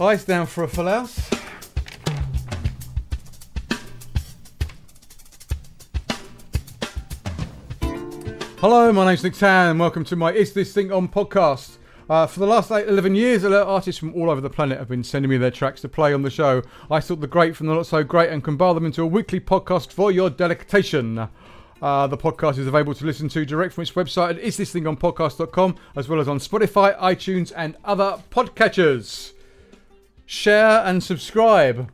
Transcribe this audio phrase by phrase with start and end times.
[0.00, 1.30] Eyes down for a full house.
[8.58, 11.76] Hello, my name's Nick Tan, and welcome to my Is This Thing On podcast.
[12.10, 15.04] Uh, for the last eight, 11 years, artists from all over the planet have been
[15.04, 16.62] sending me their tracks to play on the show.
[16.90, 19.38] I sort the great from the not so great and compile them into a weekly
[19.38, 21.28] podcast for your delectation.
[21.80, 26.08] Uh, the podcast is available to listen to direct from its website at isthisThingOnPodcast.com, as
[26.08, 29.33] well as on Spotify, iTunes, and other podcatchers.
[30.26, 31.90] Share and subscribe.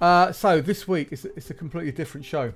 [0.00, 2.52] Uh, so this week it's, it's a completely different show.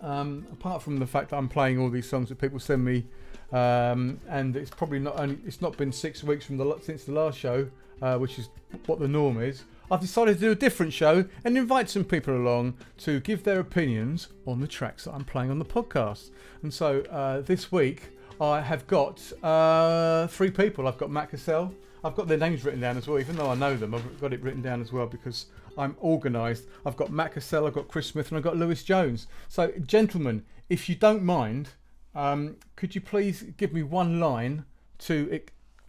[0.00, 3.04] Um, apart from the fact that I'm playing all these songs that people send me,
[3.52, 7.12] um, and it's probably not only it's not been six weeks from the since the
[7.12, 7.68] last show,
[8.00, 8.48] uh, which is
[8.86, 9.64] what the norm is.
[9.90, 13.58] I've decided to do a different show and invite some people along to give their
[13.58, 16.30] opinions on the tracks that I'm playing on the podcast.
[16.62, 18.10] And so uh, this week
[18.40, 20.86] I have got uh, three people.
[20.86, 21.74] I've got Matt Cassell.
[22.08, 23.94] I've got their names written down as well, even though I know them.
[23.94, 26.64] I've got it written down as well because I'm organised.
[26.86, 29.26] I've got Matt Cassell, I've got Chris Smith, and I've got Lewis Jones.
[29.46, 31.68] So, gentlemen, if you don't mind,
[32.14, 34.64] um, could you please give me one line
[35.00, 35.40] to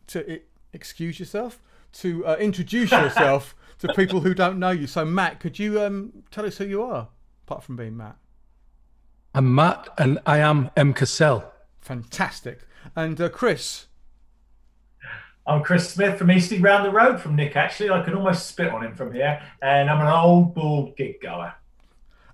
[0.08, 0.42] to
[0.74, 1.62] excuse yourself,
[1.94, 4.88] to uh, introduce yourself to people who don't know you?
[4.88, 7.08] So, Matt, could you um, tell us who you are,
[7.48, 8.18] apart from being Matt?
[9.34, 10.94] I'm Matt, and I am M.
[10.94, 11.50] Cassell.
[11.80, 12.60] Fantastic.
[12.94, 13.86] And uh, Chris?
[15.50, 17.90] I'm Chris Smith from Eastleigh round the road from Nick, actually.
[17.90, 19.42] I can almost spit on him from here.
[19.64, 21.56] And I'm an old bald gig goer.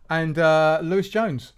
[0.09, 1.53] And uh, Lewis Jones?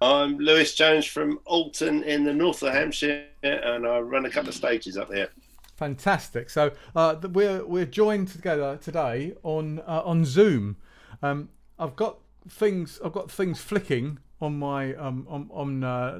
[0.00, 4.48] I'm Lewis Jones from Alton in the north of Hampshire, and I run a couple
[4.48, 5.28] of stages up there.
[5.76, 6.48] Fantastic.
[6.48, 10.78] So uh, we're we're joined together today on uh, on Zoom.
[11.22, 12.16] Um, I've got
[12.48, 16.18] things I've got things flicking on my um, on on uh,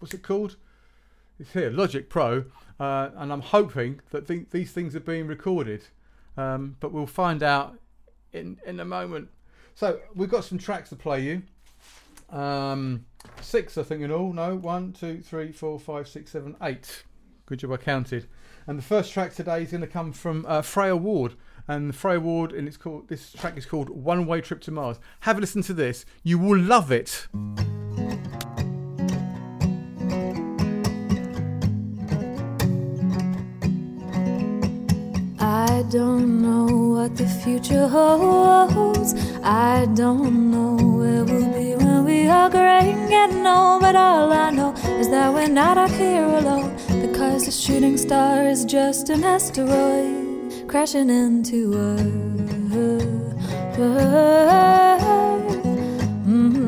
[0.00, 0.56] what's it called?
[1.52, 2.44] Here, Logic Pro,
[2.78, 5.82] uh, and I'm hoping that th- these things are being recorded.
[6.36, 7.78] Um, but we'll find out
[8.32, 9.28] in in a moment.
[9.74, 11.42] So we've got some tracks to play you.
[12.36, 13.06] Um,
[13.40, 14.32] six, I think, in all.
[14.32, 17.04] No, one, two, three, four, five, six, seven, eight.
[17.46, 18.26] Good job, I counted.
[18.66, 21.34] And the first track today is going to come from uh, Freya Ward.
[21.66, 23.08] And Freya Ward, and it's called.
[23.08, 26.04] This track is called "One Way Trip to Mars." Have a listen to this.
[26.22, 27.28] You will love it.
[35.90, 39.12] Don't know what the future holds.
[39.42, 43.82] I don't know where we'll be when we are gray and getting old.
[43.82, 46.76] But all I know is that we're not out here alone.
[47.00, 52.30] Because the shooting star is just an asteroid crashing into Earth.
[56.28, 56.60] Mm-hmm.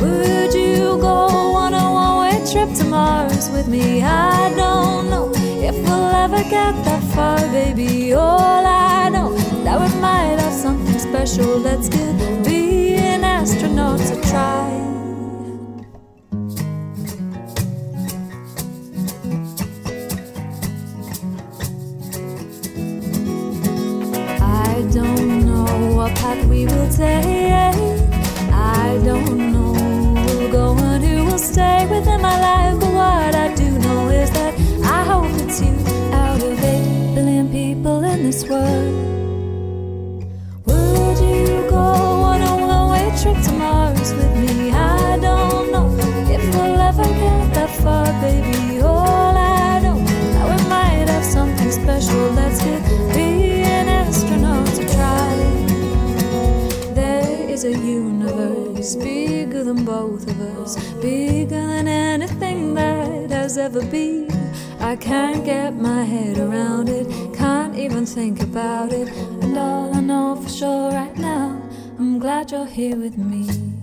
[0.00, 1.28] Would you go
[1.64, 4.02] on a one way trip to Mars with me?
[4.02, 5.37] I don't know
[5.68, 8.14] if we'll ever get that far, baby.
[8.14, 11.58] All I know is that we might have something special.
[11.58, 14.66] Let's give being astronauts a try.
[24.40, 27.74] I don't know what path we will take.
[28.52, 32.80] I don't know who will go and who will stay within my life.
[32.80, 33.54] But what I
[35.50, 35.72] It's you
[36.12, 38.92] out of eight billion people in this world.
[40.66, 41.86] Would you go
[42.30, 44.70] on a one way trip to Mars with me?
[44.72, 45.88] I don't know
[46.28, 48.82] if we'll ever get that far, baby.
[48.82, 52.30] All I know that we might have something special.
[52.32, 52.82] Let's get
[53.14, 55.32] being astronauts a try.
[56.92, 63.80] There is a universe bigger than both of us, bigger than anything that has ever
[63.86, 64.37] been.
[64.80, 69.08] I can't get my head around it, can't even think about it.
[69.42, 71.60] And all I know for sure right now,
[71.98, 73.77] I'm glad you're here with me.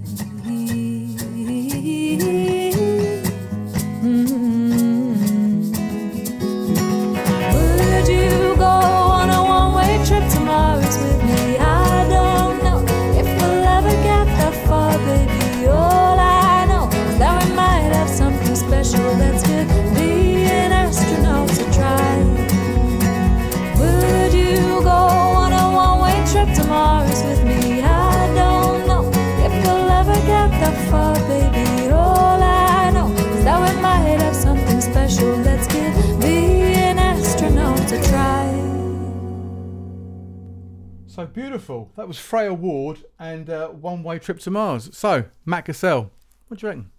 [41.25, 41.92] Beautiful.
[41.95, 44.89] That was Freya Ward and uh, One Way Trip to Mars.
[44.94, 46.12] So, Matt Cassell,
[46.48, 46.92] what do you reckon?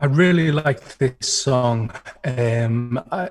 [0.00, 1.92] I really like this song.
[2.24, 3.30] Um, I,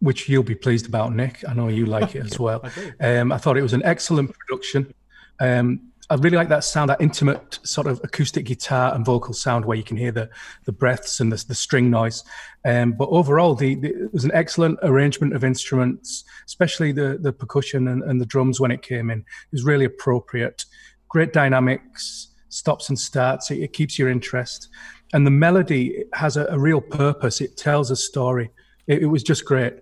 [0.00, 1.44] which you'll be pleased about, Nick.
[1.48, 2.64] I know you like it as well.
[3.00, 4.92] I, um, I thought it was an excellent production.
[5.38, 9.64] Um, I really like that sound, that intimate sort of acoustic guitar and vocal sound
[9.64, 10.28] where you can hear the
[10.64, 12.24] the breaths and the, the string noise.
[12.64, 17.32] Um, but overall, the, the, it was an excellent arrangement of instruments, especially the the
[17.32, 19.20] percussion and, and the drums when it came in.
[19.20, 20.64] It was really appropriate.
[21.08, 23.52] Great dynamics, stops and starts.
[23.52, 24.68] It, it keeps your interest,
[25.12, 27.40] and the melody has a, a real purpose.
[27.40, 28.50] It tells a story.
[28.88, 29.74] It, it was just great.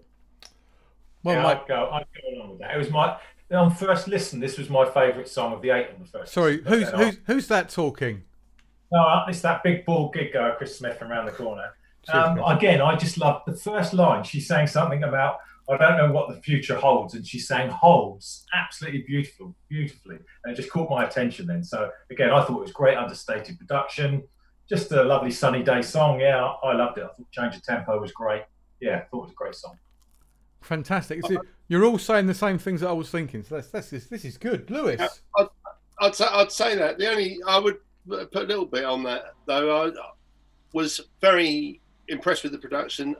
[1.22, 1.88] Well, yeah, I'd go.
[1.90, 2.74] I'd go along with that.
[2.74, 3.16] It was my
[3.50, 6.32] on first listen, this was my favourite song of the eight on the first.
[6.32, 8.24] Sorry, who's who's, who's that talking?
[8.92, 11.74] No, it's that big bald gig guy, Chris Smith, from around the corner.
[12.12, 14.24] Um, again, I just love the first line.
[14.24, 15.38] She's saying something about
[15.70, 20.52] I don't know what the future holds, and she's saying holds absolutely beautiful, beautifully, and
[20.52, 21.62] it just caught my attention then.
[21.62, 24.22] So again, I thought it was great, understated production,
[24.68, 26.20] just a lovely sunny day song.
[26.20, 27.04] Yeah, I loved it.
[27.04, 28.44] I thought change of tempo was great.
[28.80, 29.78] Yeah, I thought it was a great song.
[30.62, 31.22] Fantastic.
[31.68, 33.42] You're all saying the same things that I was thinking.
[33.42, 34.96] So that's, that's this is good, Lewis.
[34.98, 35.46] Yeah, I'd,
[36.00, 36.98] I'd, say, I'd say that.
[36.98, 37.78] The only I would
[38.08, 39.86] put a little bit on that though.
[39.86, 39.92] I
[40.72, 43.14] was very impressed with the production.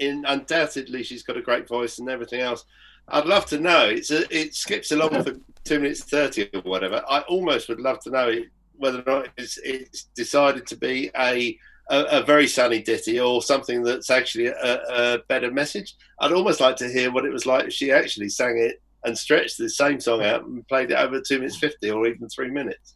[0.00, 2.64] In undoubtedly, she's got a great voice and everything else.
[3.08, 3.88] I'd love to know.
[3.88, 7.02] It's a, it skips along for two minutes thirty or whatever.
[7.08, 8.34] I almost would love to know
[8.76, 11.56] whether or not it's, it's decided to be a
[11.90, 15.94] a, a, very sunny ditty or something that's actually a, a, better message.
[16.20, 19.16] I'd almost like to hear what it was like if she actually sang it and
[19.16, 22.50] stretched the same song out and played it over two minutes fifty or even three
[22.50, 22.94] minutes.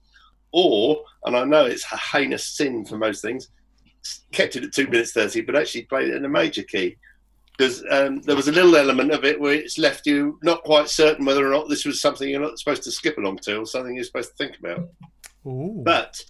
[0.53, 3.49] Or, and I know it's a heinous sin for most things,
[4.33, 6.97] kept it at two minutes thirty, but actually played it in a major key.
[7.57, 10.89] Because um, there was a little element of it where it's left you not quite
[10.89, 13.67] certain whether or not this was something you're not supposed to skip along to or
[13.67, 14.89] something you're supposed to think about.
[15.45, 15.83] Ooh.
[15.85, 16.23] But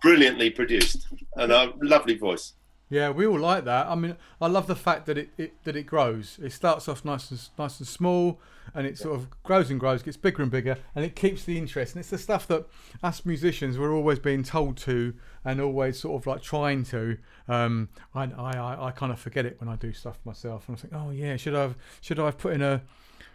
[0.00, 1.06] brilliantly produced
[1.36, 2.54] and a lovely voice.
[2.90, 3.86] Yeah, we all like that.
[3.86, 6.38] I mean, I love the fact that it, it that it grows.
[6.42, 8.40] It starts off nice and nice and small,
[8.74, 11.58] and it sort of grows and grows, gets bigger and bigger, and it keeps the
[11.58, 11.94] interest.
[11.94, 12.66] And it's the stuff that
[13.02, 15.12] us musicians we're always being told to,
[15.44, 17.18] and always sort of like trying to.
[17.46, 20.80] Um, I, I I kind of forget it when I do stuff myself, and I
[20.80, 22.80] think, oh yeah, should I have should I have put in a,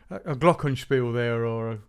[0.09, 1.79] a glockenspiel there or a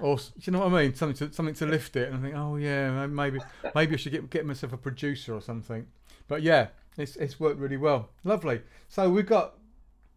[0.00, 0.94] or you know what I mean?
[0.94, 3.40] Something to something to lift it, and I think, oh yeah, maybe
[3.74, 5.86] maybe I should get get myself a producer or something.
[6.28, 8.10] But yeah, it's it's worked really well.
[8.24, 8.62] Lovely.
[8.88, 9.54] So we've got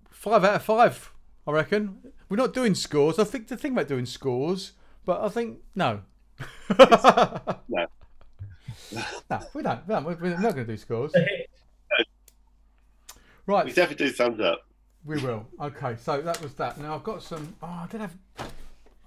[0.09, 1.11] five out of five,
[1.45, 1.99] I reckon.
[2.29, 3.19] We're not doing scores.
[3.19, 4.73] I think to think about doing scores,
[5.05, 6.01] but I think no.
[6.69, 7.87] no.
[9.29, 9.87] no, we don't.
[9.87, 11.13] No, we're not going to do scores.
[13.47, 13.65] Right.
[13.65, 14.67] We definitely do thumbs up.
[15.05, 15.47] We will.
[15.61, 16.77] Okay, so that was that.
[16.81, 17.55] Now I've got some.
[17.63, 18.13] Oh, I did have.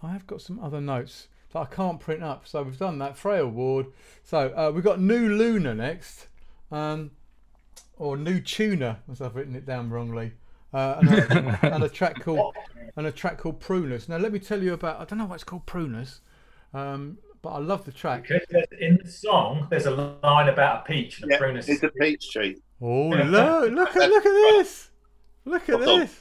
[0.03, 2.47] I have got some other notes that I can't print up.
[2.47, 3.17] So we've done that.
[3.17, 3.87] Freya Ward.
[4.23, 6.29] So uh, we've got New Luna next.
[6.71, 7.11] Um,
[8.01, 10.33] or New Tuna, as I've written it down wrongly.
[10.73, 12.55] Uh, and, a, and, a, track called
[12.97, 14.09] and a track called Prunus.
[14.09, 15.01] Now let me tell you about.
[15.01, 16.21] I don't know why it's called Prunus,
[16.73, 18.31] um, but I love the track.
[18.81, 19.91] In the song, there's a
[20.23, 21.69] line about a peach and a prunus.
[21.69, 22.57] It's a peach tree.
[22.81, 23.73] Oh look!
[23.73, 24.91] Look at look at this!
[25.45, 26.21] Look at this!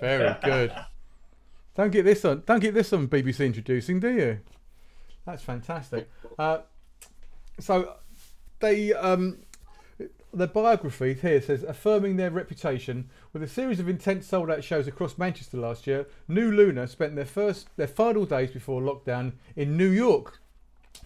[0.00, 0.72] Very good.
[1.78, 2.42] Don't get this on.
[2.44, 4.40] Don't get this on BBC Introducing, do you?
[5.24, 6.10] That's fantastic.
[6.36, 6.58] Uh,
[7.60, 7.94] so
[8.58, 9.38] they um,
[10.34, 14.88] their biography here says affirming their reputation with a series of intense sold out shows
[14.88, 16.08] across Manchester last year.
[16.26, 20.40] New Luna spent their first their final days before lockdown in New York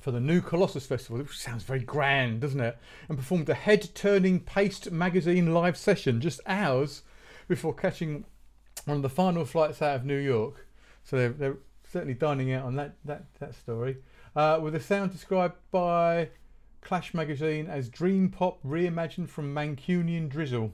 [0.00, 2.78] for the New Colossus Festival, which sounds very grand, doesn't it?
[3.10, 7.02] And performed a head turning Paste magazine live session just hours
[7.46, 8.24] before catching
[8.86, 10.66] one of the final flights out of New York.
[11.04, 11.58] So they're, they're
[11.90, 13.98] certainly dining out on that, that, that story.
[14.34, 16.30] Uh, with a sound described by
[16.80, 20.72] Clash magazine as dream pop reimagined from Mancunian drizzle.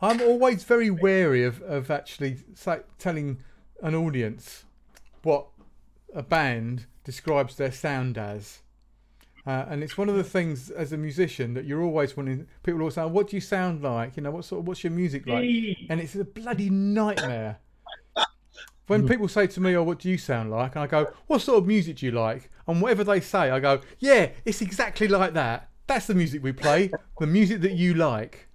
[0.00, 3.38] I'm always very wary of, of actually say, telling
[3.82, 4.64] an audience
[5.22, 5.46] what
[6.14, 8.60] a band describes their sound as.
[9.46, 12.46] Uh, and it's one of the things as a musician that you're always wanting.
[12.64, 14.16] People always say, oh, "What do you sound like?
[14.16, 15.44] You know, what sort of, what's your music like?"
[15.88, 17.58] And it's a bloody nightmare.
[18.88, 21.42] when people say to me, "Oh, what do you sound like?" and I go, "What
[21.42, 25.06] sort of music do you like?" and whatever they say, I go, "Yeah, it's exactly
[25.06, 25.70] like that.
[25.86, 26.90] That's the music we play.
[27.20, 28.48] the music that you like."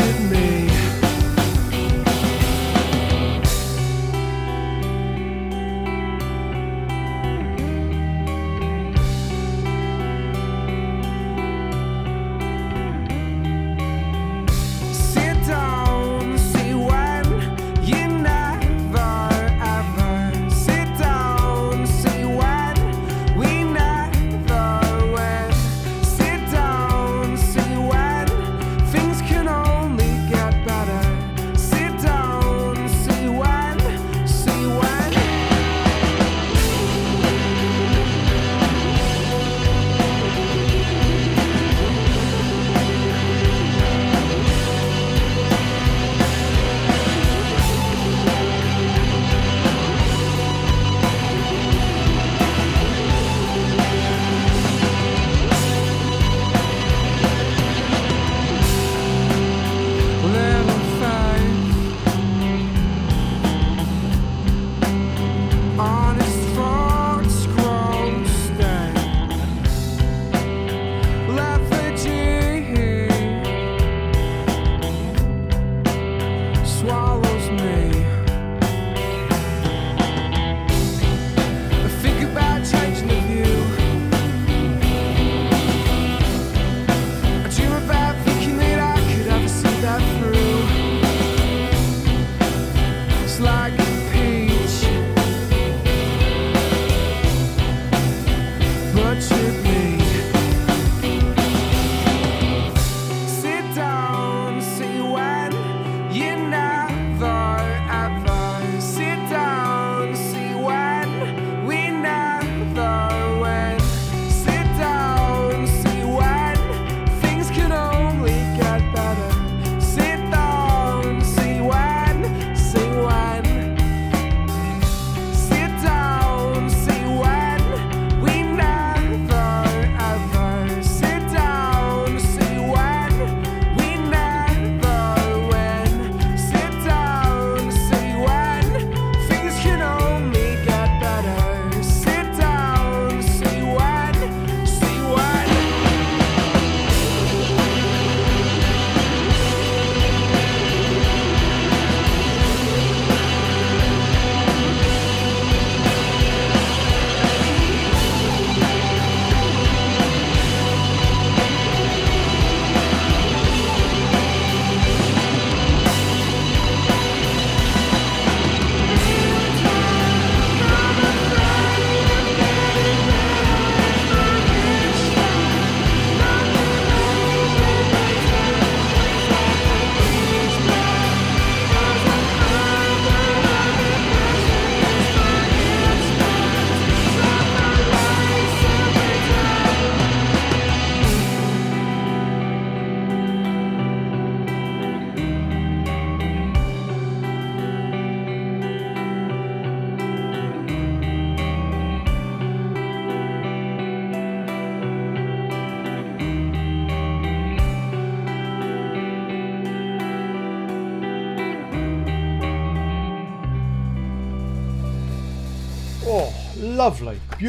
[0.00, 0.61] Lovely,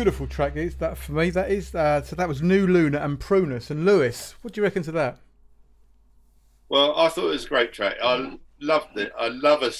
[0.03, 1.29] beautiful track is that for me.
[1.29, 2.17] That is uh, so.
[2.17, 4.35] That was New Luna and Prunus and Lewis.
[4.41, 5.19] What do you reckon to that?
[6.67, 7.95] Well, I thought it was a great track.
[8.03, 9.13] I loved it.
[9.17, 9.71] I love a.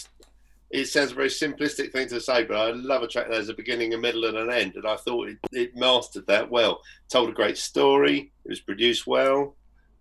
[0.69, 3.49] It sounds a very simplistic thing to say, but I love a track that has
[3.49, 4.75] a beginning, a middle, and an end.
[4.75, 6.79] And I thought it, it mastered that well.
[7.09, 8.31] Told a great story.
[8.45, 9.57] It was produced well.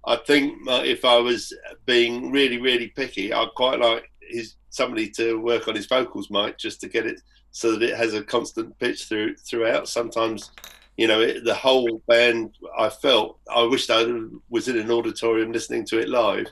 [0.07, 1.52] I think if I was
[1.85, 6.59] being really, really picky, I'd quite like his somebody to work on his vocals, Mike,
[6.59, 7.21] just to get it
[7.52, 9.88] so that it has a constant pitch through throughout.
[9.88, 10.50] Sometimes,
[10.97, 12.56] you know, it, the whole band.
[12.76, 14.04] I felt I wished I
[14.49, 16.47] was in an auditorium listening to it live,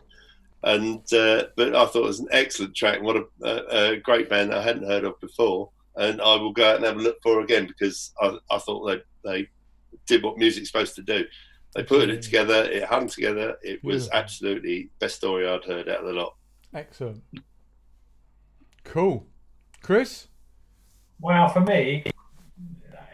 [0.63, 3.03] and uh, but I thought it was an excellent track.
[3.03, 6.69] What a, a, a, great band I hadn't heard of before, and I will go
[6.69, 9.49] out and have a look for again because I, I thought they they
[10.07, 11.25] did what music's supposed to do.
[11.75, 12.65] They put it together.
[12.65, 13.57] It hung together.
[13.63, 16.35] It was absolutely the best story I'd heard out of the lot.
[16.75, 17.23] Excellent.
[18.83, 19.25] Cool.
[19.83, 20.27] Chris?
[21.21, 22.05] Wow, for me,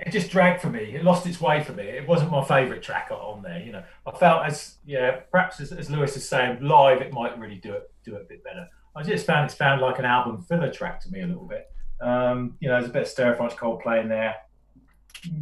[0.06, 0.94] it just dragged for me.
[0.94, 1.82] It lost its way for me.
[1.82, 3.60] It wasn't my favourite track on there.
[3.60, 7.38] You know, I felt as yeah, perhaps as, as Lewis is saying, live it might
[7.38, 8.68] really do it do it a bit better.
[8.94, 11.66] I just found it found like an album filler track to me a little bit.
[12.00, 14.36] Um, you know, there's a bit of stir french Coldplay in there.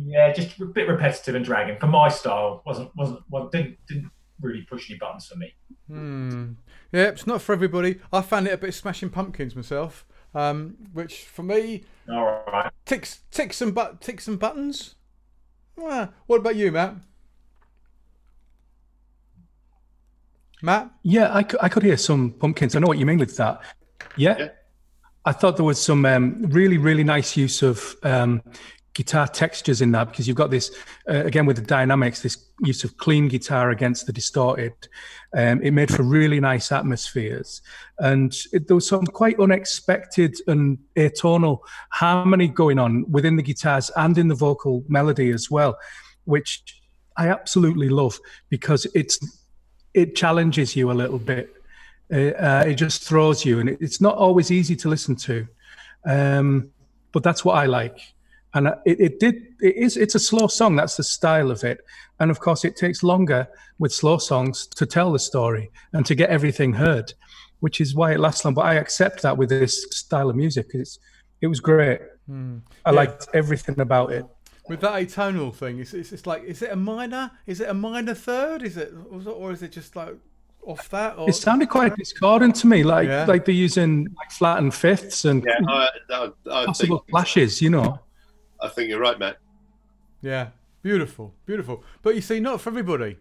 [0.07, 2.63] Yeah, just a bit repetitive and dragging for my style.
[2.65, 5.55] wasn't wasn't well, didn't didn't really push any buttons for me.
[5.89, 6.53] Hmm.
[6.91, 8.01] Yeah, it's not for everybody.
[8.13, 13.23] I found it a bit smashing pumpkins myself, um, which for me, all right, ticks
[13.31, 14.95] ticks and but ticks and buttons.
[15.77, 16.95] Well, what about you, Matt?
[20.63, 20.91] Matt?
[21.03, 22.75] Yeah, I could, I could hear some pumpkins.
[22.75, 23.61] I know what you mean with that.
[24.17, 24.37] Yeah.
[24.39, 24.49] yeah.
[25.27, 28.43] I thought there was some um, really, really nice use of um,
[28.95, 30.71] guitar textures in that because you've got this
[31.09, 34.73] uh, again with the dynamics this use of clean guitar against the distorted
[35.37, 37.61] um, it made for really nice atmospheres.
[37.99, 41.59] And it, there was some quite unexpected and atonal
[41.91, 45.77] harmony going on within the guitars and in the vocal melody as well
[46.25, 46.63] which
[47.19, 49.19] i absolutely love because it's
[49.93, 51.55] it challenges you a little bit.
[52.13, 55.47] Uh, uh it just throws you and it, it's not always easy to listen to.
[56.07, 56.71] Um,
[57.13, 57.99] but that's what i like
[58.55, 61.79] and it, it did it is it's a slow song that's the style of it
[62.21, 63.47] and of course it takes longer
[63.79, 67.13] with slow songs to tell the story and to get everything heard
[67.61, 70.69] which is why it lasts long but i accept that with this style of music
[70.75, 70.99] it's
[71.41, 72.61] it was great mm.
[72.85, 72.97] i yeah.
[72.97, 74.25] liked everything about it
[74.69, 77.75] with that atonal thing it's, it's, it's like is it a minor is it a
[77.75, 78.95] minor third is it
[79.27, 80.17] or is it just like
[80.67, 81.19] off that?
[81.19, 81.29] Or?
[81.29, 83.27] It sounded quite discordant to me, like yeah.
[83.27, 88.01] like they're using like flattened fifths and yeah, I, I, I possible flashes, you know.
[88.65, 89.39] I think you're right, Matt.
[90.23, 90.49] Yeah,
[90.83, 91.85] beautiful, beautiful.
[92.03, 93.19] But you see, not for everybody,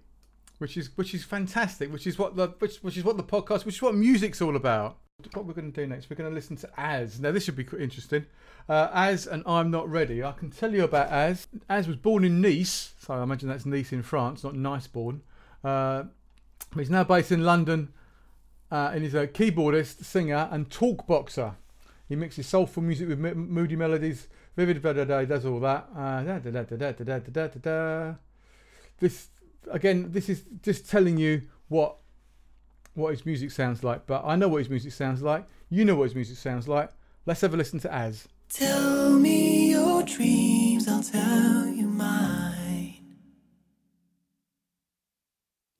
[0.59, 1.91] which is which is fantastic.
[1.91, 4.55] Which is what the which, which is what the podcast, which is what music's all
[4.55, 4.99] about.
[5.33, 6.09] What we're going to do next?
[6.09, 7.19] We're going to listen to As.
[7.19, 8.25] Now this should be interesting.
[8.69, 10.23] Uh, Az and I'm not ready.
[10.23, 11.47] I can tell you about As.
[11.69, 15.21] As was born in Nice, so I imagine that's Nice in France, not Nice born.
[15.61, 16.05] Uh,
[16.73, 17.91] he's now based in London,
[18.71, 21.55] uh, and he's a keyboardist, singer, and talk boxer.
[22.07, 25.87] He mixes soulful music with moody melodies Vivid does all that.
[28.99, 29.29] This
[29.71, 31.97] again, this is just telling you what
[32.93, 34.05] what his music sounds like.
[34.05, 35.45] But I know what his music sounds like.
[35.69, 36.89] You know what his music sounds like.
[37.25, 38.27] Let's have a listen to As.
[38.49, 43.17] Tell me your dreams, I'll tell you mine.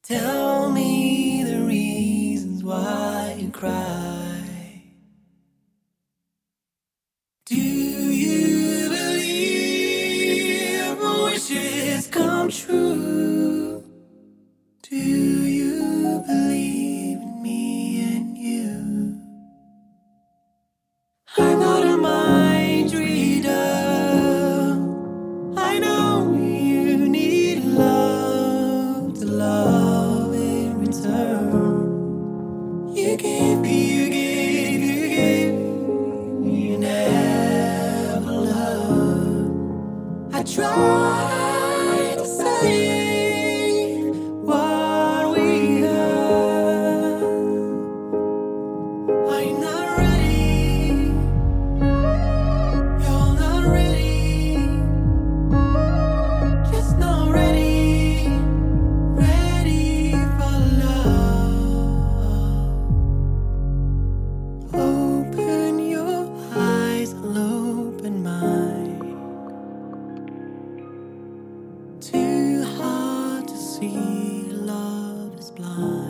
[0.01, 4.03] Tell me the reasons why you cry.
[73.89, 76.03] see love is blind.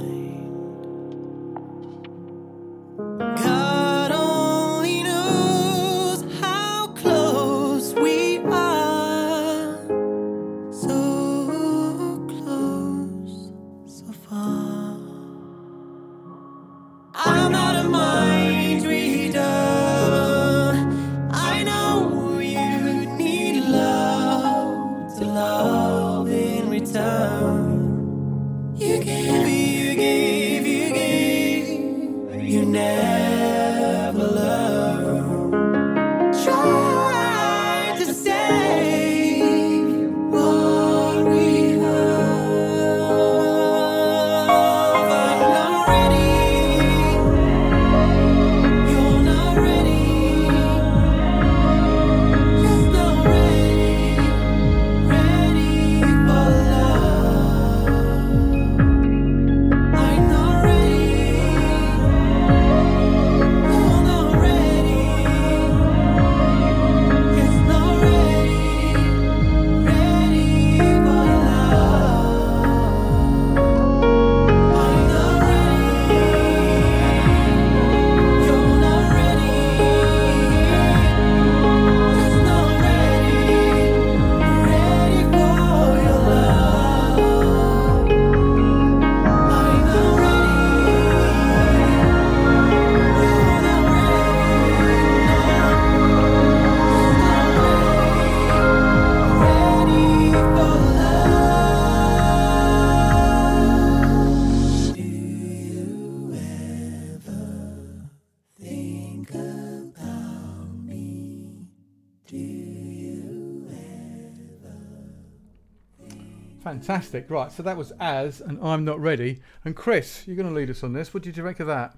[116.83, 117.29] Fantastic.
[117.29, 119.41] Right, so that was As and I'm Not Ready.
[119.63, 121.13] And Chris, you're going to lead us on this.
[121.13, 121.95] What did you make of that?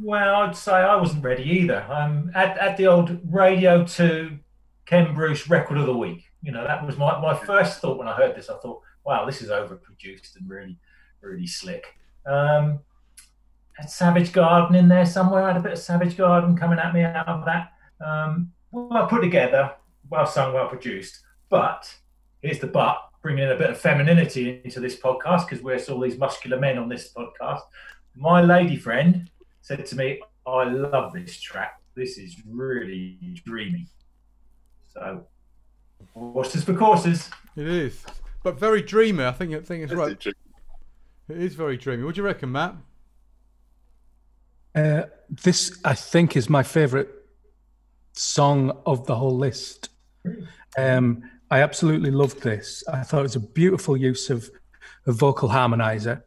[0.00, 1.84] Well, I'd say I wasn't ready either.
[1.90, 4.38] Um, at, at the old Radio 2
[4.84, 8.06] Ken Bruce Record of the Week, you know, that was my, my first thought when
[8.06, 8.48] I heard this.
[8.48, 10.78] I thought, wow, this is overproduced and really,
[11.20, 11.86] really slick.
[12.24, 12.78] Um,
[13.72, 15.42] had Savage Garden in there somewhere.
[15.42, 17.72] I had a bit of Savage Garden coming at me out of that.
[18.04, 19.72] Um, well put together,
[20.08, 21.20] well sung, well produced.
[21.48, 21.92] But
[22.42, 25.98] here's the but bringing in a bit of femininity into this podcast because we're all
[25.98, 27.62] these muscular men on this podcast.
[28.14, 29.28] My lady friend
[29.62, 31.80] said to me, I love this track.
[31.96, 33.88] This is really dreamy.
[34.94, 35.26] So,
[36.14, 37.28] horses for courses.
[37.56, 38.04] It is.
[38.44, 39.24] But very dreamy.
[39.24, 40.10] I think, I think it's That's right.
[40.12, 40.42] interesting.
[41.28, 42.04] It is very dreamy.
[42.04, 42.76] What do you reckon, Matt?
[44.72, 47.08] Uh, this, I think, is my favourite
[48.12, 49.88] song of the whole list.
[50.78, 52.82] Um, I absolutely loved this.
[52.92, 54.50] I thought it was a beautiful use of
[55.06, 56.22] a vocal harmonizer.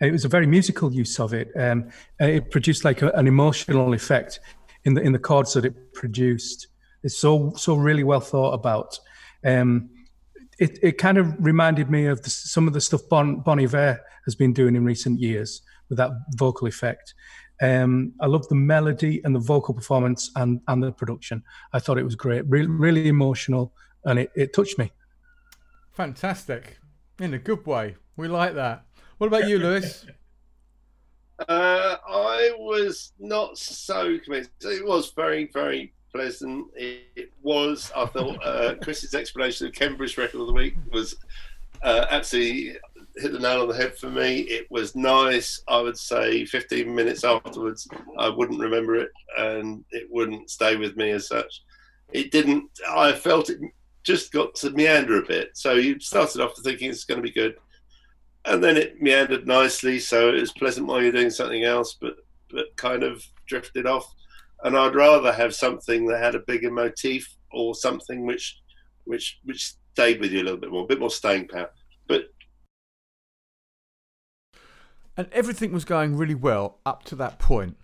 [0.00, 1.50] It was a very musical use of it.
[1.56, 4.40] Um, it produced like a, an emotional effect
[4.84, 6.68] in the in the chords that it produced.
[7.02, 8.98] It's so so really well thought about.
[9.44, 9.90] Um,
[10.58, 14.00] it it kind of reminded me of the, some of the stuff bon, Bon Iver
[14.24, 17.14] has been doing in recent years with that vocal effect.
[17.60, 21.44] Um, I love the melody and the vocal performance and, and the production.
[21.72, 23.72] I thought it was great, really, really emotional,
[24.04, 24.92] and it, it touched me.
[25.92, 26.78] Fantastic.
[27.18, 27.96] In a good way.
[28.16, 28.84] We like that.
[29.18, 30.06] What about you, Lewis?
[31.48, 34.50] Uh, I was not so convinced.
[34.60, 36.66] It was very, very pleasant.
[36.76, 37.90] It, it was.
[37.96, 41.16] I thought uh, Chris's explanation of Ken Bruce Record of the Week was
[41.82, 42.76] uh, absolutely
[43.16, 44.40] hit the nail on the head for me.
[44.40, 45.62] It was nice.
[45.68, 47.88] I would say 15 minutes afterwards,
[48.18, 51.62] I wouldn't remember it, and it wouldn't stay with me as such.
[52.12, 52.70] It didn't.
[52.88, 53.60] I felt it
[54.04, 55.50] just got to meander a bit.
[55.54, 57.54] So you started off thinking it's going to be good,
[58.44, 59.98] and then it meandered nicely.
[59.98, 62.16] So it was pleasant while you're doing something else, but
[62.50, 64.06] but kind of drifted off.
[64.64, 68.60] And I'd rather have something that had a bigger motif or something which
[69.04, 71.70] which which stayed with you a little bit more, a bit more staying power.
[72.06, 72.26] But
[75.16, 77.76] and everything was going really well up to that point.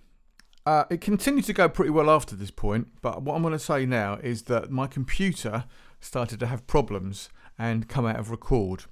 [0.65, 3.59] Uh, it continued to go pretty well after this point, but what I'm going to
[3.59, 5.65] say now is that my computer
[6.01, 8.85] started to have problems and come out of record.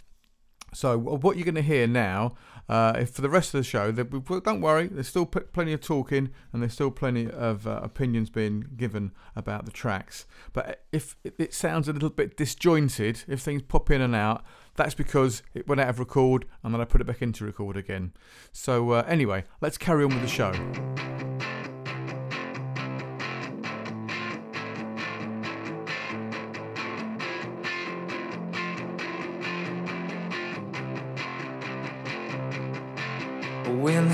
[0.74, 2.34] So what you're going to hear now,
[2.68, 6.30] uh, if for the rest of the show, don't worry, there's still plenty of talking
[6.52, 10.26] and there's still plenty of uh, opinions being given about the tracks.
[10.52, 14.44] But if it, it sounds a little bit disjointed, if things pop in and out,
[14.74, 17.78] that's because it went out of record and then I put it back into record
[17.78, 18.12] again.
[18.52, 21.35] So uh, anyway, let's carry on with the show.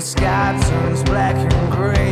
[0.03, 2.02] Sky turns black and gray,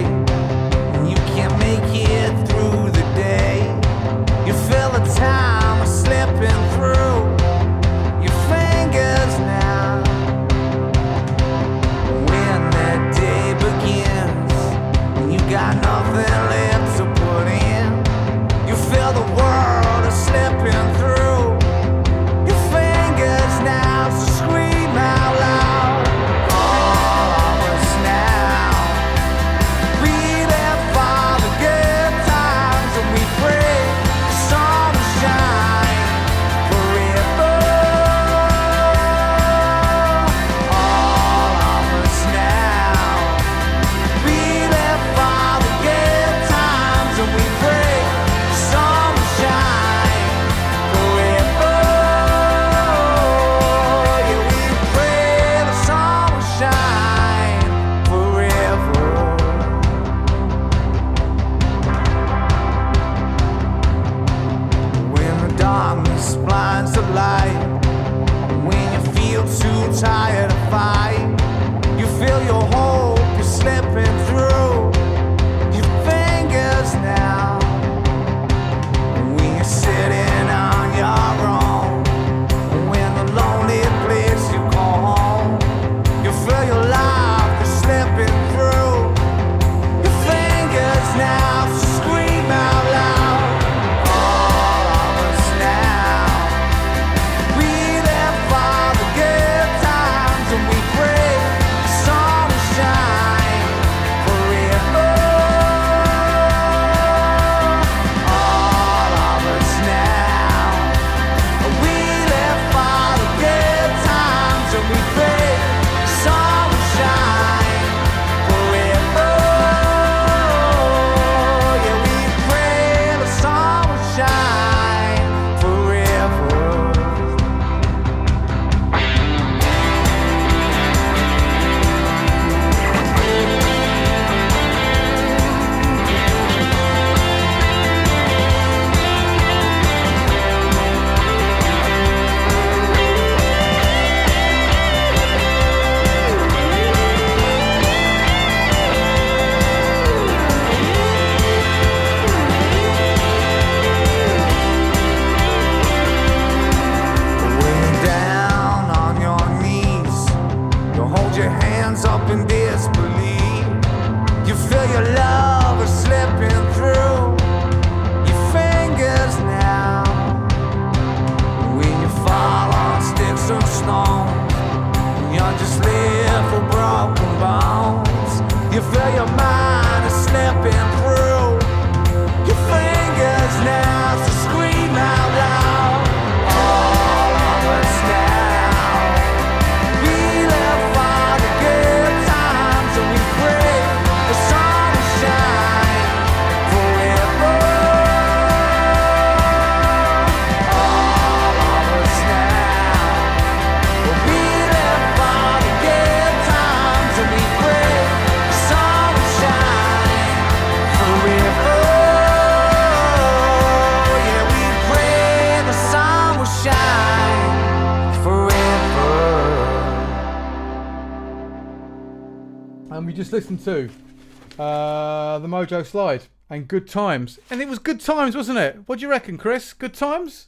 [223.32, 228.36] just listened to uh, the Mojo Slide and Good Times, and it was good times,
[228.36, 228.80] wasn't it?
[228.88, 229.72] What do you reckon, Chris?
[229.72, 230.48] Good times?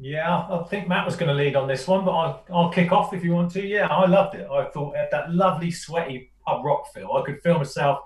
[0.00, 2.90] Yeah, I think Matt was going to lead on this one, but I'll, I'll kick
[2.90, 3.64] off if you want to.
[3.64, 4.48] Yeah, I loved it.
[4.50, 7.12] I thought that lovely, sweaty pub rock feel.
[7.12, 8.00] I could feel myself.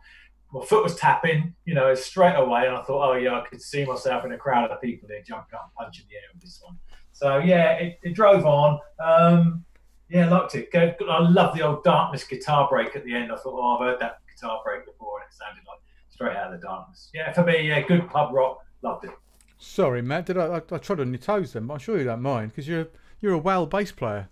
[0.52, 3.62] My foot was tapping, you know, straight away, and I thought, oh yeah, I could
[3.62, 6.42] see myself in a crowd of people there jumping up and punching the air with
[6.42, 6.76] this one.
[7.12, 8.78] So yeah, it, it drove on.
[9.02, 9.64] Um,
[10.10, 10.72] yeah, I liked it.
[10.72, 13.32] Go, I love the old darkness guitar break at the end.
[13.32, 15.78] I thought, oh, I've heard that guitar break before, and it sounded like
[16.10, 17.10] straight out of the darkness.
[17.14, 18.64] Yeah, for me, yeah, good pub rock.
[18.82, 19.12] Loved it.
[19.58, 20.26] Sorry, Matt.
[20.26, 20.46] Did I?
[20.46, 22.88] I, I trod on your toes then, but I'm sure you don't mind because you're
[23.20, 24.28] you're a well bass player.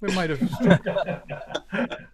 [0.00, 0.40] We're made of.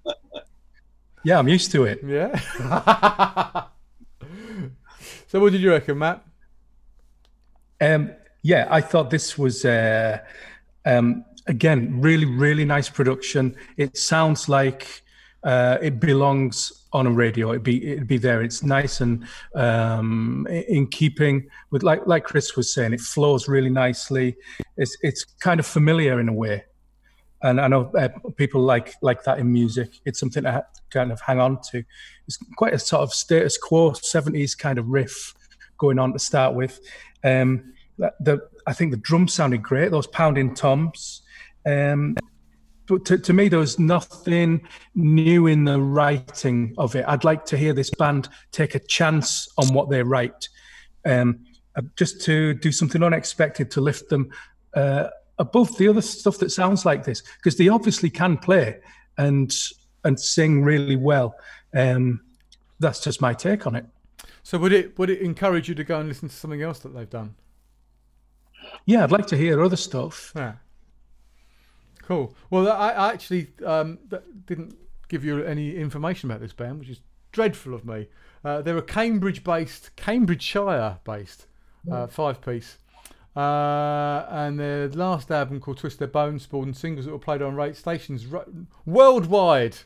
[1.24, 2.00] Yeah, I'm used to it.
[2.06, 2.34] yeah.
[5.26, 6.24] so, what did you reckon, Matt?
[7.80, 10.20] Um, yeah, I thought this was uh,
[10.84, 13.56] um, again really, really nice production.
[13.76, 15.02] It sounds like
[15.42, 17.50] uh, it belongs on a radio.
[17.50, 18.42] It'd be it'd be there.
[18.42, 22.92] It's nice and um, in keeping with like like Chris was saying.
[22.92, 24.36] It flows really nicely.
[24.76, 26.64] It's it's kind of familiar in a way,
[27.42, 29.90] and I know uh, people like like that in music.
[30.04, 31.82] It's something to ha- kind of hang on to.
[32.26, 35.34] It's quite a sort of status quo '70s kind of riff
[35.78, 36.80] going on to start with.
[37.24, 39.90] Um, the I think the drums sounded great.
[39.90, 41.22] Those pounding toms.
[41.68, 42.16] Um,
[42.86, 47.04] but to, to me, there was nothing new in the writing of it.
[47.06, 50.48] I'd like to hear this band take a chance on what they write,
[51.04, 51.44] um,
[51.76, 54.30] uh, just to do something unexpected to lift them
[54.74, 58.80] uh, above the other stuff that sounds like this, because they obviously can play
[59.18, 59.54] and
[60.04, 61.34] and sing really well.
[61.74, 62.20] Um,
[62.80, 63.84] that's just my take on it.
[64.42, 66.94] So, would it would it encourage you to go and listen to something else that
[66.94, 67.34] they've done?
[68.86, 70.32] Yeah, I'd like to hear other stuff.
[70.34, 70.54] Yeah.
[72.08, 72.34] Cool.
[72.48, 74.74] Well, I, I actually um, that didn't
[75.08, 77.00] give you any information about this band, which is
[77.32, 78.08] dreadful of me.
[78.42, 81.46] Uh, they're a Cambridge-based, Cambridgeshire-based
[81.92, 82.78] uh, five-piece,
[83.36, 87.54] uh, and their last album called Twist Their Bones spawned singles that were played on
[87.54, 88.26] rate stations
[88.86, 89.76] worldwide.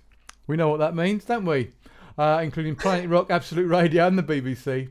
[0.47, 1.73] We know what that means, don't we?
[2.17, 4.91] Uh, including Planet Rock, Absolute Radio, and the BBC.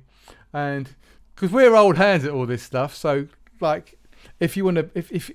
[0.52, 0.90] And
[1.34, 3.28] because we're old hands at all this stuff, so
[3.62, 3.98] like,
[4.42, 5.32] if you want to, if if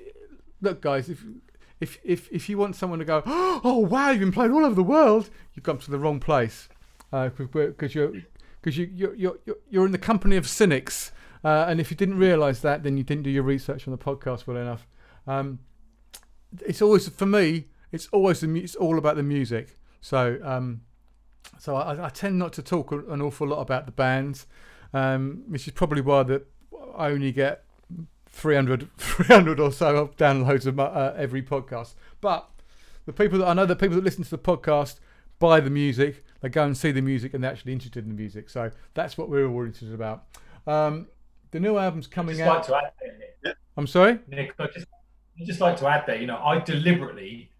[0.60, 1.24] look, guys, if
[1.80, 4.74] if if if you want someone to go, oh wow, you've been playing all over
[4.74, 6.68] the world, you've come to the wrong place,
[7.10, 8.12] because you're
[8.60, 11.12] because you you're you're you're in the company of cynics,
[11.44, 13.98] uh, and if you didn't realise that, then you didn't do your research on the
[13.98, 14.86] podcast well enough.
[15.26, 15.58] Um,
[16.64, 19.76] it's always for me, it's always the it's all about the music.
[20.00, 20.82] So um,
[21.58, 24.46] so I, I tend not to talk an awful lot about the bands,
[24.92, 26.46] um, which is probably why that
[26.96, 27.65] I only get
[28.36, 31.94] 300, 300 or so downloads of my, uh, every podcast.
[32.20, 32.48] But
[33.06, 35.00] the people that I know, the people that listen to the podcast
[35.38, 38.14] buy the music, they go and see the music, and they're actually interested in the
[38.16, 38.50] music.
[38.50, 40.26] So that's what we're all interested about.
[40.66, 41.08] Um,
[41.50, 42.68] the new album's coming just out.
[42.68, 43.56] like to add Nick.
[43.76, 44.18] I'm sorry.
[44.28, 44.86] Nick, I just,
[45.40, 47.52] I'd just like to add there, you know, I deliberately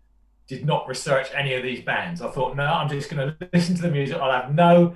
[0.47, 2.21] did not research any of these bands.
[2.21, 4.17] I thought, no, I'm just going to listen to the music.
[4.17, 4.95] I'll have no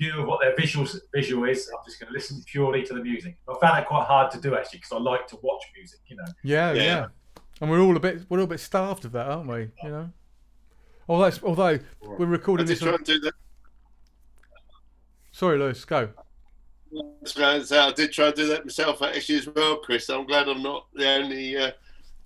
[0.00, 1.70] view of what their visual visual is.
[1.72, 3.36] I'm just going to listen purely to the music.
[3.48, 6.00] I found that quite hard to do actually because I like to watch music.
[6.06, 7.06] You know, Yeah, yeah, Yeah.
[7.60, 9.68] And we're all a bit, we're all a bit starved of that, aren't we?
[9.84, 10.10] You know.
[11.08, 12.80] Although, although we're I recording did this.
[12.80, 13.34] try On, and do that.
[15.32, 16.08] sorry, Lewis, go.
[16.92, 19.76] I was going to say, I did try and do that myself actually as well,
[19.76, 20.08] Chris.
[20.08, 21.70] I'm glad I'm not the only uh,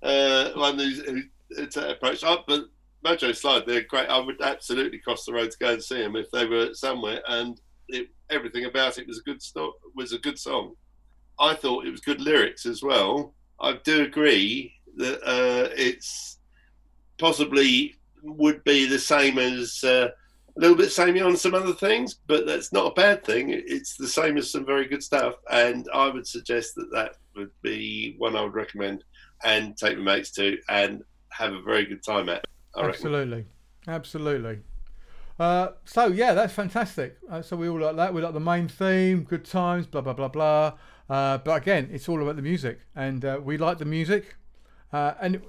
[0.01, 1.21] uh, one who's, who
[1.55, 2.23] who took that approach.
[2.23, 2.65] I, but
[3.05, 4.09] Mojo Slide, they're great.
[4.09, 7.21] I would absolutely cross the road to go and see them if they were somewhere.
[7.27, 10.75] And it, everything about it was a good sto- was a good song.
[11.39, 13.33] I thought it was good lyrics as well.
[13.59, 16.39] I do agree that uh, it's
[17.17, 20.09] possibly would be the same as uh,
[20.57, 23.49] a little bit samey on some other things, but that's not a bad thing.
[23.49, 27.51] It's the same as some very good stuff, and I would suggest that that would
[27.61, 29.03] be one I would recommend
[29.43, 32.45] and take my mates to and have a very good time at.
[32.75, 32.93] I reckon.
[32.93, 33.45] Absolutely,
[33.87, 34.59] absolutely.
[35.39, 37.17] Uh, so yeah, that's fantastic.
[37.29, 38.13] Uh, so we all like that.
[38.13, 40.73] We like the main theme, good times, blah blah blah blah.
[41.09, 44.37] Uh, but again, it's all about the music, and uh, we like the music.
[44.93, 45.41] Uh, and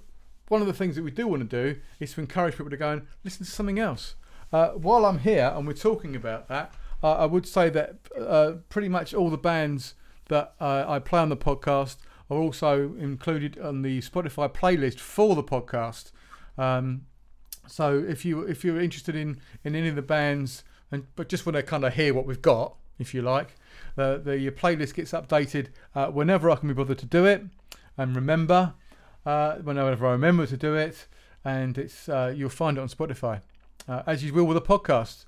[0.48, 2.76] one of the things that we do want to do is to encourage people to
[2.76, 4.16] go and listen to something else.
[4.50, 6.72] While I'm here and we're talking about that,
[7.02, 9.94] I would say that pretty much all the bands
[10.28, 11.96] that I play on the podcast
[12.30, 16.12] are also included on the Spotify playlist for the podcast.
[16.56, 17.02] Um,
[17.66, 21.46] so if you if you're interested in, in any of the bands and but just
[21.46, 23.56] want to kind of hear what we've got, if you like,
[23.96, 27.44] the the playlist gets updated uh, whenever I can be bothered to do it.
[27.98, 28.74] And remember,
[29.24, 31.06] uh, whenever I remember to do it,
[31.44, 33.40] and it's uh, you'll find it on Spotify.
[33.88, 35.24] uh, as you will with a podcast.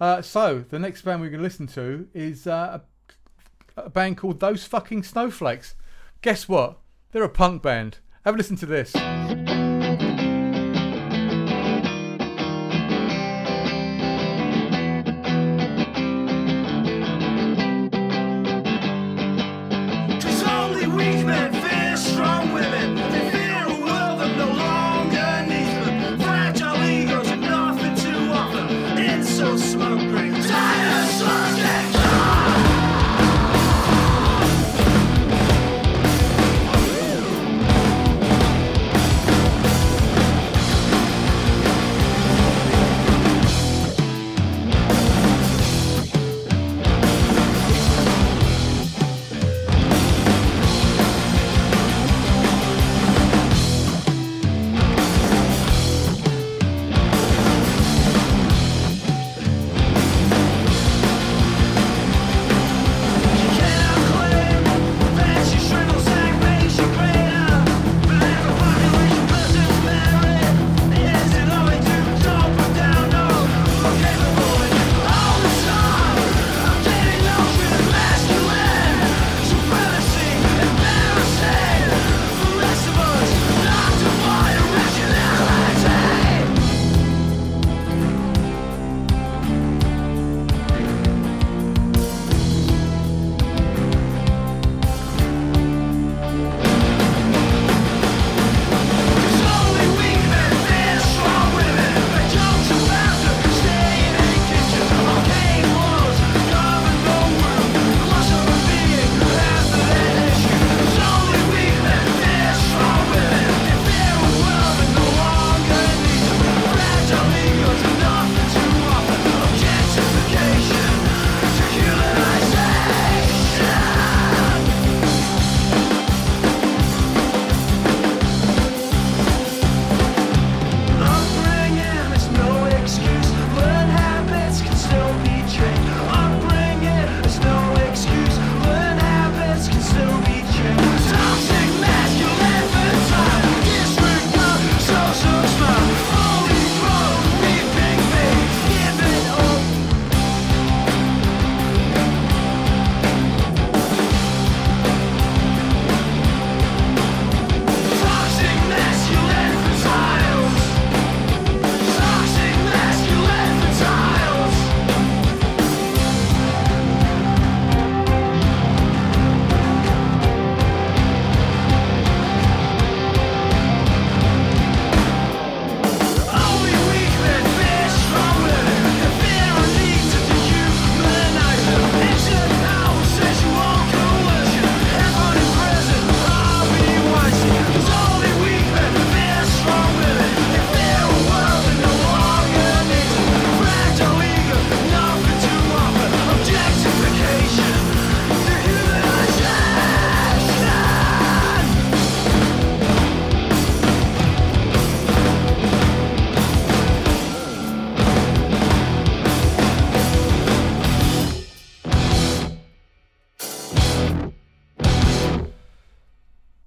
[0.00, 2.80] Uh, so the next band we're going to listen to is uh,
[3.76, 5.74] a, a band called Those Fucking Snowflakes.
[6.22, 6.78] Guess what?
[7.12, 7.98] They're a punk band.
[8.24, 8.94] Have a listen to this.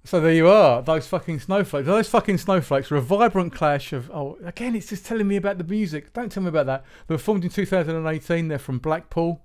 [0.10, 1.86] So there you are, those fucking snowflakes.
[1.86, 4.10] Those fucking snowflakes were a vibrant clash of.
[4.10, 6.14] Oh, again, it's just telling me about the music.
[6.14, 6.84] Don't tell me about that.
[7.06, 8.48] They were formed in 2018.
[8.48, 9.44] They're from Blackpool.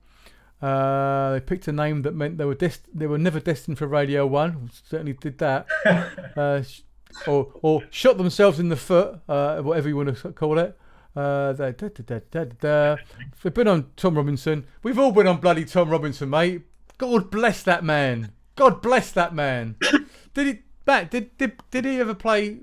[0.62, 3.86] Uh, they picked a name that meant they were dest- they were never destined for
[3.86, 4.70] Radio One.
[4.88, 5.66] Certainly did that.
[6.34, 6.80] uh, sh-
[7.26, 10.78] or or shot themselves in the foot, uh, whatever you want to call it.
[11.14, 12.96] Uh, da, da, da, da, da.
[13.42, 14.66] They've been on Tom Robinson.
[14.82, 16.62] We've all been on bloody Tom Robinson, mate.
[16.96, 18.32] God bless that man.
[18.56, 19.76] God bless that man.
[20.34, 21.10] did he, Matt?
[21.10, 22.58] Did did did he ever play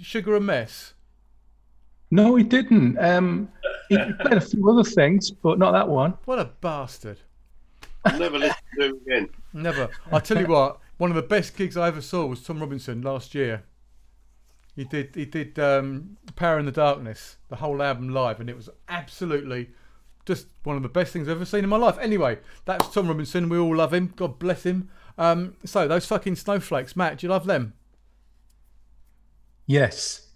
[0.00, 0.94] Sugar and Mess?
[2.10, 2.98] No, he didn't.
[2.98, 3.48] Um,
[3.88, 6.14] he played a few other things, but not that one.
[6.26, 7.18] What a bastard.
[8.04, 9.28] I'll never listen to him again.
[9.52, 9.88] Never.
[10.12, 10.78] I'll tell you what.
[10.96, 13.64] One of the best gigs I ever saw was Tom Robinson last year.
[14.76, 18.56] He did he did um, Power in the Darkness, the whole album live, and it
[18.56, 19.70] was absolutely
[20.24, 21.98] just one of the best things I've ever seen in my life.
[22.00, 23.48] Anyway, that's Tom Robinson.
[23.48, 24.12] We all love him.
[24.16, 24.88] God bless him.
[25.16, 27.74] Um, so those fucking snowflakes, Matt, do you love them?
[29.66, 30.28] Yes.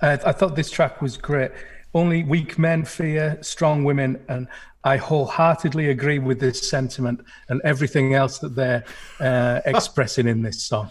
[0.00, 1.50] I, I thought this track was great.
[1.94, 4.48] Only weak men fear strong women, and
[4.82, 8.84] I wholeheartedly agree with this sentiment and everything else that they're
[9.20, 10.90] uh, expressing in this song.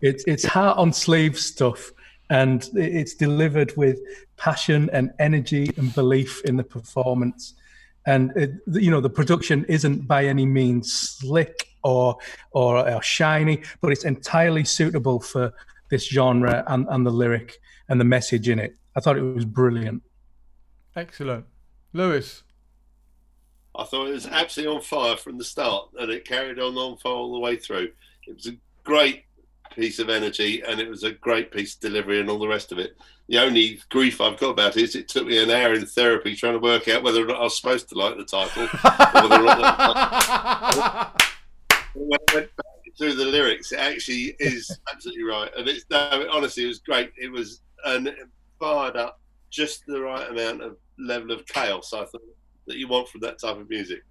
[0.00, 1.92] It's it's heart on sleeve stuff.
[2.30, 4.00] and it's delivered with
[4.38, 7.54] passion and energy and belief in the performance.
[8.06, 12.16] And it, you know the production isn't by any means slick or,
[12.52, 15.52] or or shiny, but it's entirely suitable for
[15.90, 17.58] this genre and, and the lyric
[17.88, 18.76] and the message in it.
[18.96, 20.02] I thought it was brilliant.
[20.96, 21.44] Excellent,
[21.92, 22.42] Lewis.
[23.76, 26.96] I thought it was absolutely on fire from the start, and it carried on on
[26.98, 27.90] fire all the way through.
[28.26, 29.24] It was a great
[29.74, 32.70] piece of energy, and it was a great piece of delivery, and all the rest
[32.70, 32.96] of it.
[33.28, 36.36] The only grief I've got about it is it took me an hour in therapy
[36.36, 38.68] trying to work out whether or not I was supposed to like the title.
[41.94, 42.66] when I went back
[42.98, 47.12] through the lyrics, it actually is absolutely right, and it's no, honestly, it was great.
[47.16, 48.16] It was and it
[48.58, 49.20] fired up
[49.50, 51.92] just the right amount of level of chaos.
[51.92, 52.22] I thought
[52.66, 54.02] that you want from that type of music.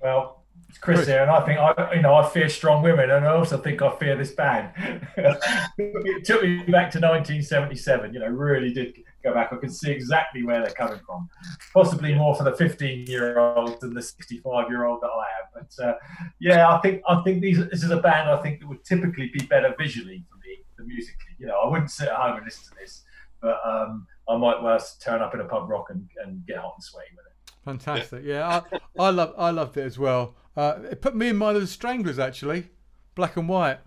[0.00, 3.10] Well, it's Chris, Chris, here, and I think I, you know, I fear strong women,
[3.10, 4.72] and I also think I fear this band.
[5.16, 8.14] it took me back to 1977.
[8.14, 9.52] You know, really did go back.
[9.52, 11.28] I can see exactly where they're coming from.
[11.72, 15.66] Possibly more for the 15-year-old than the 65-year-old that I am.
[15.78, 15.94] But uh,
[16.40, 19.30] yeah, I think I think these this is a band I think that would typically
[19.32, 21.34] be better visually for me than musically.
[21.38, 23.04] You know, I wouldn't sit at home and listen to this,
[23.40, 26.74] but um, I might well turn up in a pub rock and, and get hot
[26.76, 27.54] and sweaty with it.
[27.64, 28.22] Fantastic.
[28.24, 30.36] Yeah, I, I love I loved it as well.
[30.56, 32.68] Uh, it put me in mind of the Stranglers actually,
[33.14, 33.78] black and white.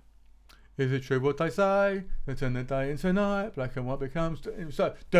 [0.81, 2.05] Is it true what they say?
[2.25, 3.53] They turn the day into night.
[3.53, 4.95] Black and white becomes so.
[5.11, 5.15] It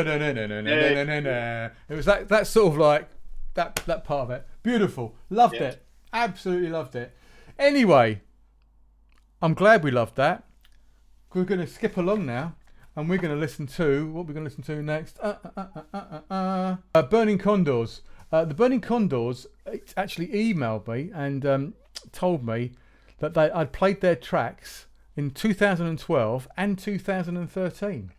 [1.90, 3.10] was that that sort of like
[3.54, 4.48] that that part of it.
[4.64, 5.16] Beautiful.
[5.30, 5.64] Loved yeah.
[5.64, 5.86] it.
[6.12, 7.16] Absolutely loved it.
[7.60, 8.22] Anyway,
[9.40, 10.46] I'm glad we loved that.
[11.34, 12.56] We're going to skip along now
[12.96, 15.20] and we're going to listen to what we're going to listen to next.
[15.20, 15.36] Uh,
[15.94, 18.02] uh, uh, Burning Condors.
[18.32, 19.46] the Burning Condors
[19.96, 21.74] actually emailed me and um,
[22.12, 22.72] told me
[23.20, 28.12] that they I'd played their tracks in 2012 and 2013.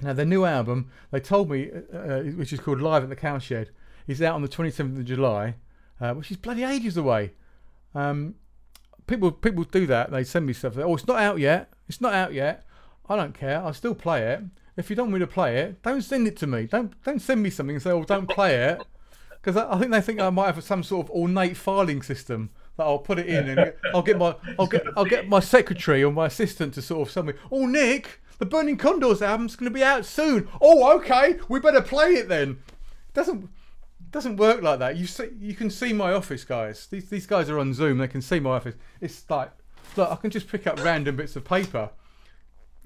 [0.00, 3.16] Now their new album, they told me, uh, uh, which is called Live at the
[3.16, 3.70] Cowshed,
[4.06, 5.54] is out on the 27th of July,
[6.00, 7.32] uh, which is bloody ages away.
[7.94, 8.34] Um,
[9.06, 10.10] people people do that.
[10.10, 10.76] They send me stuff.
[10.76, 11.72] Oh, it's not out yet.
[11.88, 12.66] It's not out yet.
[13.08, 13.60] I don't care.
[13.60, 14.42] I'll still play it.
[14.76, 16.66] If you don't want me to play it, don't send it to me.
[16.66, 18.82] Don't don't send me something and say, "Oh, don't play it,"
[19.30, 22.50] because I, I, think they think I might have some sort of ornate filing system
[22.76, 26.02] that I'll put it in and I'll get my I'll get I'll get my secretary
[26.02, 29.70] or my assistant to sort of tell me, "Oh, Nick, the Burning Condors album's going
[29.70, 32.62] to be out soon." Oh, okay, we better play it then.
[33.08, 33.48] It doesn't
[34.10, 34.96] doesn't work like that.
[34.96, 36.86] You see, you can see my office, guys.
[36.86, 37.98] These these guys are on Zoom.
[37.98, 38.74] They can see my office.
[39.00, 39.50] It's like,
[39.96, 41.90] look, I can just pick up random bits of paper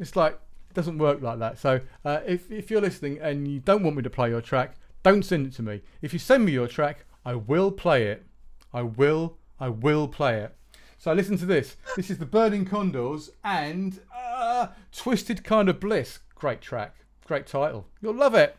[0.01, 0.33] it's like
[0.71, 1.59] it doesn't work like that.
[1.59, 4.77] So uh, if if you're listening and you don't want me to play your track,
[5.03, 5.83] don't send it to me.
[6.03, 8.25] If you send me your track, I will play it.
[8.73, 9.37] I will.
[9.61, 10.57] I will play it.
[10.99, 11.77] So listen to this.
[11.97, 16.21] This is the Burning Condors and uh, Twisted Kind of Bliss.
[16.35, 16.97] Great track.
[17.27, 17.87] Great title.
[18.01, 18.57] You'll love it.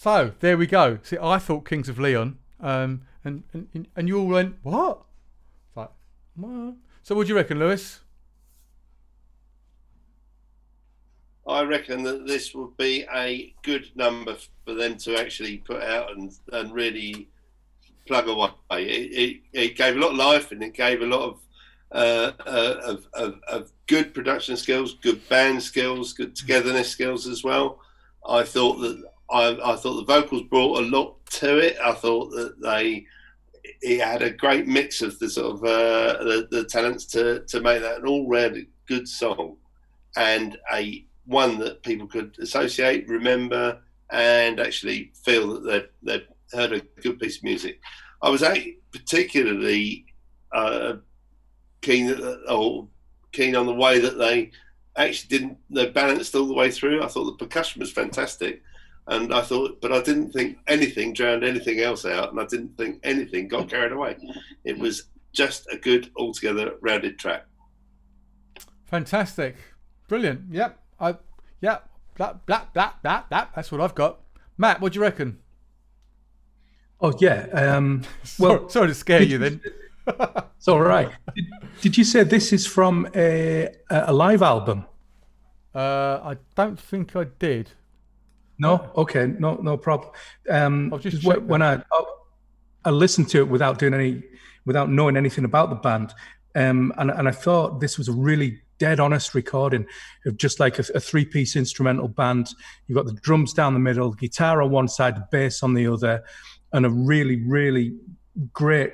[0.00, 0.98] So there we go.
[1.02, 5.02] See, I thought Kings of Leon, um, and and and you all went what?
[5.68, 5.90] It's like,
[6.36, 6.74] what?
[7.02, 8.00] So what do you reckon, Lewis?
[11.46, 16.16] I reckon that this would be a good number for them to actually put out
[16.16, 17.28] and, and really
[18.06, 18.52] plug away.
[18.70, 21.40] It, it, it gave a lot of life and it gave a lot of,
[21.92, 27.44] uh, uh, of, of, of, good production skills, good band skills, good togetherness skills as
[27.44, 27.80] well.
[28.26, 31.76] I thought that I, I thought the vocals brought a lot to it.
[31.82, 33.06] I thought that they
[33.82, 37.60] it had a great mix of the sort of uh, the, the talents to, to
[37.60, 39.56] make that an all-round good song
[40.16, 43.78] and a one that people could associate, remember,
[44.10, 47.80] and actually feel that they'd, they'd heard a good piece of music.
[48.22, 48.44] I was
[48.92, 50.04] particularly
[50.52, 50.94] uh,
[51.80, 52.18] keen
[52.48, 52.88] or
[53.32, 54.50] keen on the way that they
[54.96, 57.02] actually didn't they balanced all the way through.
[57.02, 58.62] I thought the percussion was fantastic,
[59.10, 62.76] and I thought, but I didn't think anything drowned anything else out, and I didn't
[62.76, 64.16] think anything got carried away.
[64.64, 67.44] It was just a good, altogether rounded track.
[68.86, 69.56] Fantastic,
[70.08, 70.42] brilliant.
[70.52, 71.16] Yep, I,
[71.60, 71.78] yeah,
[72.16, 73.50] that, that, that, that, that.
[73.54, 74.20] That's what I've got.
[74.56, 75.38] Matt, what do you reckon?
[77.00, 77.46] Oh yeah.
[77.52, 78.02] Um,
[78.38, 79.60] well, sorry, sorry to scare you then.
[80.06, 81.10] it's all right.
[81.34, 81.44] Did,
[81.80, 84.84] did, you say this is from a, a live album?
[85.74, 87.70] Uh, I don't think I did.
[88.60, 88.90] No.
[88.94, 89.26] Okay.
[89.26, 89.54] No.
[89.56, 90.10] No problem.
[90.48, 91.82] Um, just when I
[92.84, 94.22] I listened to it without doing any,
[94.64, 96.12] without knowing anything about the band,
[96.54, 99.86] um, and and I thought this was a really dead honest recording
[100.26, 102.48] of just like a, a three piece instrumental band.
[102.86, 105.86] You've got the drums down the middle, guitar on one side, the bass on the
[105.86, 106.22] other,
[106.72, 107.96] and a really, really
[108.52, 108.92] great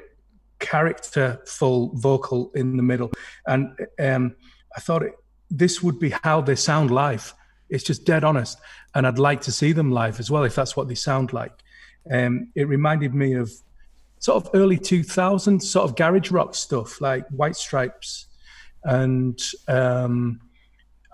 [0.58, 3.12] characterful vocal in the middle.
[3.46, 4.36] And um,
[4.76, 5.12] I thought it,
[5.50, 7.32] this would be how they sound live.
[7.68, 8.58] It's just dead honest.
[8.96, 11.52] And I'd like to see them live as well, if that's what they sound like.
[12.10, 13.52] Um, it reminded me of
[14.18, 18.26] sort of early 2000s, sort of garage rock stuff like White Stripes
[18.86, 20.40] and um,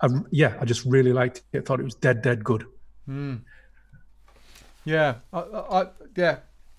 [0.01, 1.59] I, yeah, I just really liked it.
[1.59, 2.65] I thought it was dead, dead good.
[3.09, 3.41] Mm.
[4.85, 6.37] Yeah, I, I, yeah,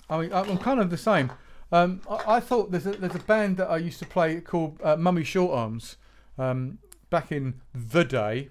[0.09, 1.33] I mean, I'm kind of the same.
[1.73, 4.79] Um, I, I, thought there's a, there's a band that I used to play called
[4.85, 5.97] uh, Mummy Short Arms
[6.39, 6.79] um,
[7.11, 8.51] back in the day.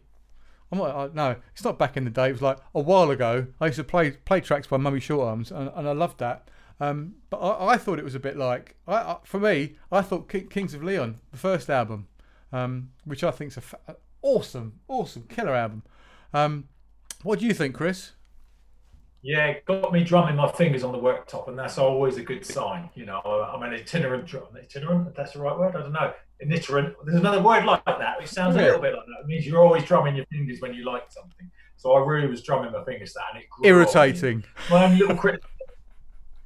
[0.73, 2.29] I'm I, no, it's not back in the day.
[2.29, 3.47] It was like a while ago.
[3.61, 6.49] I used to play play tracks by Mummy Short Arms, and, and I loved that.
[6.79, 10.27] Um, but I, I, thought it was a bit like, I, for me, I thought
[10.27, 12.07] Kings of Leon, the first album,
[12.51, 15.83] um, which I think is a fa- awesome, awesome killer album.
[16.33, 16.67] Um,
[17.21, 18.13] what do you think, Chris?
[19.21, 22.89] Yeah, got me drumming my fingers on the worktop, and that's always a good sign.
[22.95, 24.47] You know, I'm an itinerant drum.
[24.57, 25.75] Itinerant, that's the right word.
[25.75, 26.13] I don't know.
[26.51, 26.95] Itinerant.
[27.05, 28.21] There's another word like that.
[28.21, 28.61] It sounds yeah.
[28.61, 29.21] a little bit like that.
[29.23, 31.49] It means you're always drumming your fingers when you like something.
[31.77, 34.43] So I really was drumming my fingers that, and it irritating.
[34.69, 35.43] My only little crit-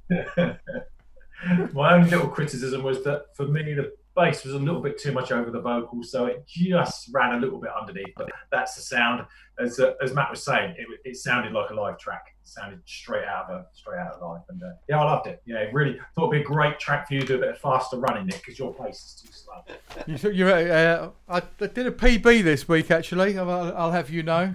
[1.74, 5.12] my only little criticism was that for me the bass was a little bit too
[5.12, 8.14] much over the vocals, so it just ran a little bit underneath.
[8.18, 9.26] But that's the sound.
[9.60, 12.36] As uh, as Matt was saying, it, it sounded like a live track.
[12.42, 15.28] It sounded straight out of a, straight out of live, and uh, yeah, I loved
[15.28, 15.42] it.
[15.46, 17.60] Yeah, really thought it'd be a great track for you to do a bit of
[17.60, 20.32] faster running, Nick, because your pace is too slow.
[20.32, 23.38] You, you're, uh, I did a PB this week actually.
[23.38, 24.54] I'll, I'll have you know.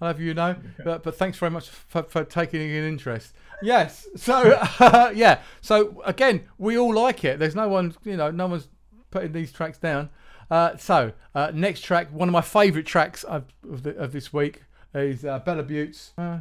[0.00, 0.56] I'll have you know.
[0.84, 3.32] But, but thanks very much for, for taking an interest.
[3.62, 4.06] Yes.
[4.16, 5.40] So uh, yeah.
[5.60, 7.38] So again, we all like it.
[7.38, 8.68] There's no one, you know, no one's
[9.14, 10.10] putting these tracks down.
[10.50, 14.32] Uh, so, uh, next track, one of my favourite tracks of, of, the, of, this
[14.32, 14.62] week
[14.92, 16.12] is uh, Bella Butts.
[16.18, 16.40] Uh,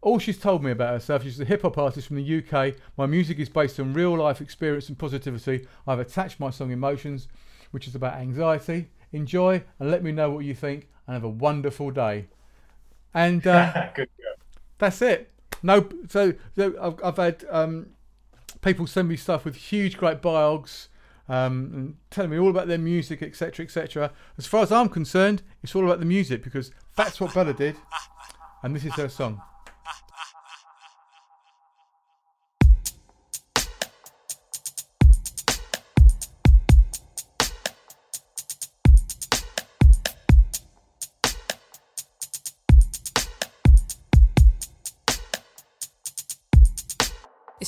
[0.00, 2.76] all she's told me about herself, she's a hip hop artist from the UK.
[2.96, 5.66] My music is based on real life experience and positivity.
[5.88, 7.26] I've attached my song Emotions,
[7.72, 8.90] which is about anxiety.
[9.10, 12.28] Enjoy and let me know what you think, and have a wonderful day.
[13.12, 13.88] And uh,
[14.78, 15.32] that's it.
[15.64, 17.88] No, so, so I've, I've had um,
[18.60, 20.86] people send me stuff with huge, great biogs
[21.28, 24.12] um, and telling me all about their music, etc., etc.
[24.36, 27.76] As far as I'm concerned, it's all about the music because that's what Bella did,
[28.62, 29.42] and this is her song.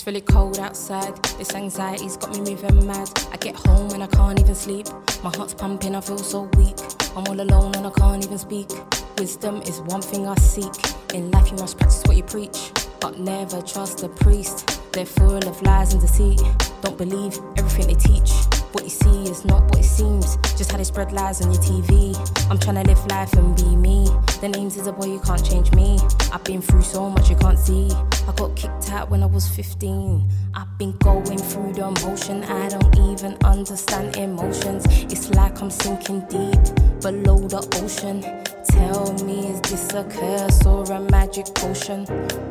[0.01, 1.14] It's really cold outside.
[1.36, 3.11] This anxiety's got me moving mad.
[3.32, 4.86] I get home and I can't even sleep.
[5.22, 6.74] My heart's pumping, I feel so weak.
[7.14, 8.70] I'm all alone and I can't even speak.
[9.18, 10.72] Wisdom is one thing I seek.
[11.12, 14.80] In life, you must practice what you preach, but never trust a priest.
[14.92, 16.40] They're full of lies and deceit.
[16.80, 18.49] Don't believe everything they teach.
[18.73, 20.37] What you see is not what it seems.
[20.57, 22.14] Just how they spread lies on your TV.
[22.49, 24.05] I'm trying to live life and be me.
[24.41, 25.99] The names is a boy, you can't change me.
[26.33, 27.91] I've been through so much you can't see.
[28.29, 30.29] I got kicked out when I was 15.
[30.55, 32.45] I've been going through the motion.
[32.45, 34.85] I don't even understand emotions.
[35.12, 36.62] It's like I'm sinking deep
[37.01, 38.23] below the ocean.
[38.68, 42.07] Tell me, is this a curse or a magic potion?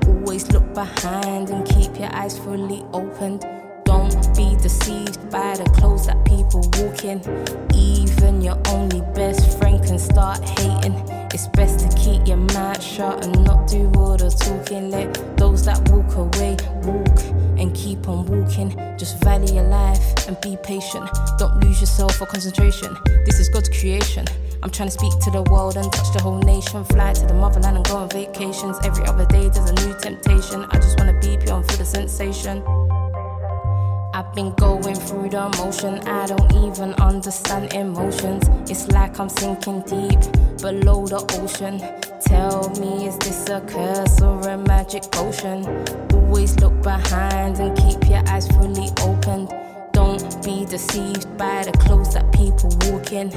[0.06, 3.46] Always look behind and keep your eyes fully opened.
[4.00, 7.20] Don't be deceived by the clothes that people walk in.
[7.76, 10.96] Even your only best friend can start hating.
[11.34, 14.90] It's best to keep your mouth shut and not do all the talking.
[14.90, 17.20] Let those that walk away walk
[17.60, 18.70] and keep on walking.
[18.98, 21.10] Just value your life and be patient.
[21.38, 22.96] Don't lose yourself or concentration.
[23.26, 24.26] This is God's creation.
[24.64, 26.86] I'm trying to speak to the world and touch the whole nation.
[26.86, 28.78] Fly to the motherland and go on vacations.
[28.86, 30.64] Every other day there's a new temptation.
[30.72, 32.64] I just wanna be pure and feel the sensation.
[34.20, 36.00] I've been going through the motion.
[36.06, 38.50] I don't even understand emotions.
[38.70, 40.20] It's like I'm sinking deep
[40.60, 41.80] below the ocean.
[42.20, 45.66] Tell me, is this a curse or a magic potion?
[46.12, 49.54] Always look behind and keep your eyes fully opened.
[50.10, 53.28] Don't be deceived by the clothes that people walk in.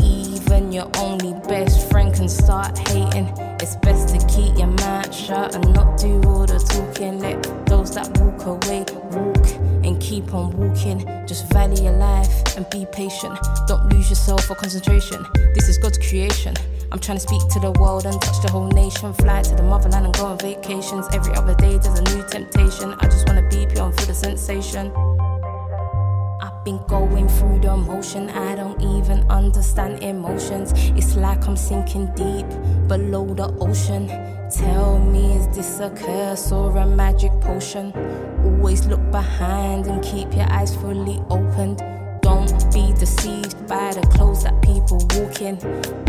[0.00, 3.26] Even your only best friend can start hating.
[3.58, 7.18] It's best to keep your mouth shut and not do all the talking.
[7.18, 9.44] Let those that walk away walk
[9.84, 11.00] and keep on walking.
[11.26, 13.36] Just value your life and be patient.
[13.66, 15.26] Don't lose yourself or concentration.
[15.56, 16.54] This is God's creation.
[16.92, 19.12] I'm trying to speak to the world and touch the whole nation.
[19.14, 21.08] Fly to the motherland and go on vacations.
[21.12, 22.94] Every other day there's a new temptation.
[23.00, 24.92] I just wanna be and feel the sensation.
[26.62, 28.28] Been going through the motion.
[28.28, 30.74] I don't even understand emotions.
[30.94, 32.46] It's like I'm sinking deep
[32.86, 34.08] below the ocean.
[34.50, 37.94] Tell me, is this a curse or a magic potion?
[38.44, 41.78] Always look behind and keep your eyes fully opened.
[42.20, 45.56] Don't be deceived by the clothes that people walk in.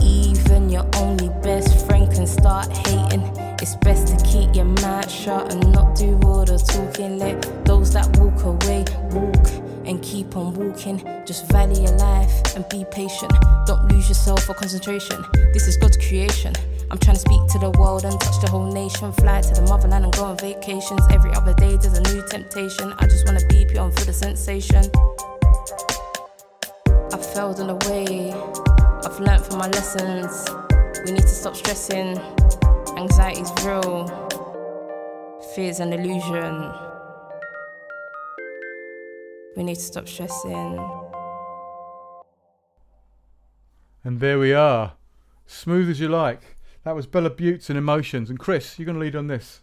[0.04, 3.24] Even your only best friend can start hating.
[3.62, 7.20] It's best to keep your mouth shut and not do all the talking.
[7.20, 11.00] Let those that walk away walk and keep on walking.
[11.26, 13.32] Just value your life and be patient.
[13.66, 15.24] Don't lose yourself or concentration.
[15.54, 16.54] This is God's creation.
[16.90, 19.12] I'm trying to speak to the world and touch the whole nation.
[19.14, 21.02] Fly to the motherland and go on vacations.
[21.10, 22.94] Every other day there's a new temptation.
[23.00, 24.84] I just wanna be pure and feel the sensation.
[27.14, 28.34] I failed in a way.
[29.06, 30.46] I've learned from my lessons.
[31.06, 32.20] We need to stop stressing.
[32.98, 34.08] Anxiety's real.
[35.56, 36.91] Fear's an illusion.
[39.56, 40.80] We need to stop stressing.
[44.04, 44.94] And there we are.
[45.46, 46.56] Smooth as you like.
[46.84, 48.30] That was Bella Buttes and Emotions.
[48.30, 49.60] And Chris, you're going to lead on this.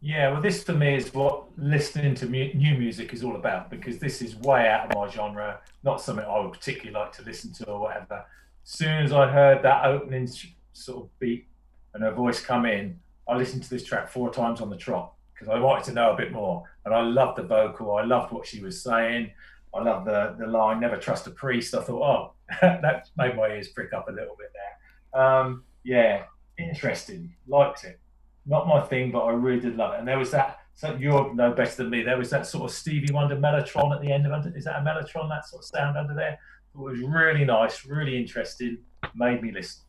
[0.00, 3.68] Yeah, well, this for me is what listening to mu- new music is all about
[3.68, 7.22] because this is way out of my genre, not something I would particularly like to
[7.22, 8.24] listen to or whatever.
[8.64, 10.28] As soon as I heard that opening
[10.72, 11.48] sort of beat
[11.94, 15.14] and her voice come in, I listened to this track four times on the trot
[15.38, 16.64] because I wanted to know a bit more.
[16.84, 19.30] And I loved the vocal, I loved what she was saying,
[19.74, 21.74] I loved the, the line, never trust a priest.
[21.74, 25.22] I thought, oh, that made my ears prick up a little bit there.
[25.22, 26.24] Um, yeah,
[26.58, 28.00] interesting, liked it
[28.48, 29.98] not my thing, but I really did love it.
[29.98, 30.60] And there was that.
[30.74, 32.02] So you're no better than me.
[32.02, 34.56] There was that sort of Stevie Wonder Mellotron at the end of.
[34.56, 35.28] Is that a Mellotron?
[35.28, 36.38] That sort of sound under there.
[36.74, 38.78] It was really nice, really interesting.
[39.14, 39.82] Made me listen.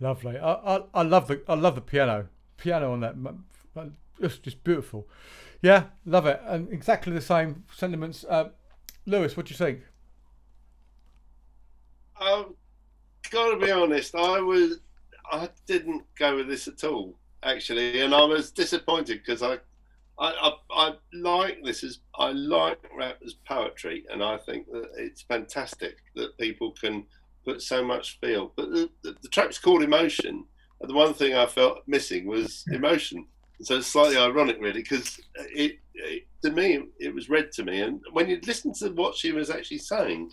[0.00, 0.38] Lovely.
[0.38, 2.28] I, I, I love the I love the piano.
[2.58, 3.14] Piano on that.
[4.22, 5.08] It's just beautiful.
[5.60, 6.40] Yeah, love it.
[6.44, 8.24] And exactly the same sentiments.
[8.28, 8.50] Uh,
[9.06, 9.82] Lewis, what do you think?
[12.20, 12.46] I've
[13.30, 14.14] got to be honest.
[14.14, 14.78] I was
[15.30, 19.54] I didn't go with this at all actually, and I was disappointed because I,
[20.18, 24.90] I, I, I, like this as I like rap as poetry, and I think that
[24.96, 27.04] it's fantastic that people can
[27.44, 28.52] put so much feel.
[28.56, 30.44] But the, the, the track's called Emotion,
[30.80, 33.26] and the one thing I felt missing was emotion.
[33.60, 37.80] So it's slightly ironic, really, because it, it, to me it was read to me,
[37.80, 40.30] and when you listen to what she was actually saying,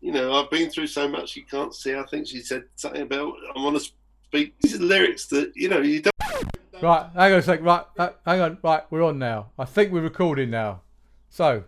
[0.00, 1.94] you know, I've been through so much you can't see.
[1.94, 3.92] I think she said something about I want to
[4.28, 4.54] speak.
[4.60, 6.14] These are lyrics that you know you don't.
[6.80, 7.60] Right, hang on a sec.
[7.60, 8.58] Right, uh, hang on.
[8.62, 9.50] Right, we're on now.
[9.58, 10.82] I think we're recording now.
[11.28, 11.64] So,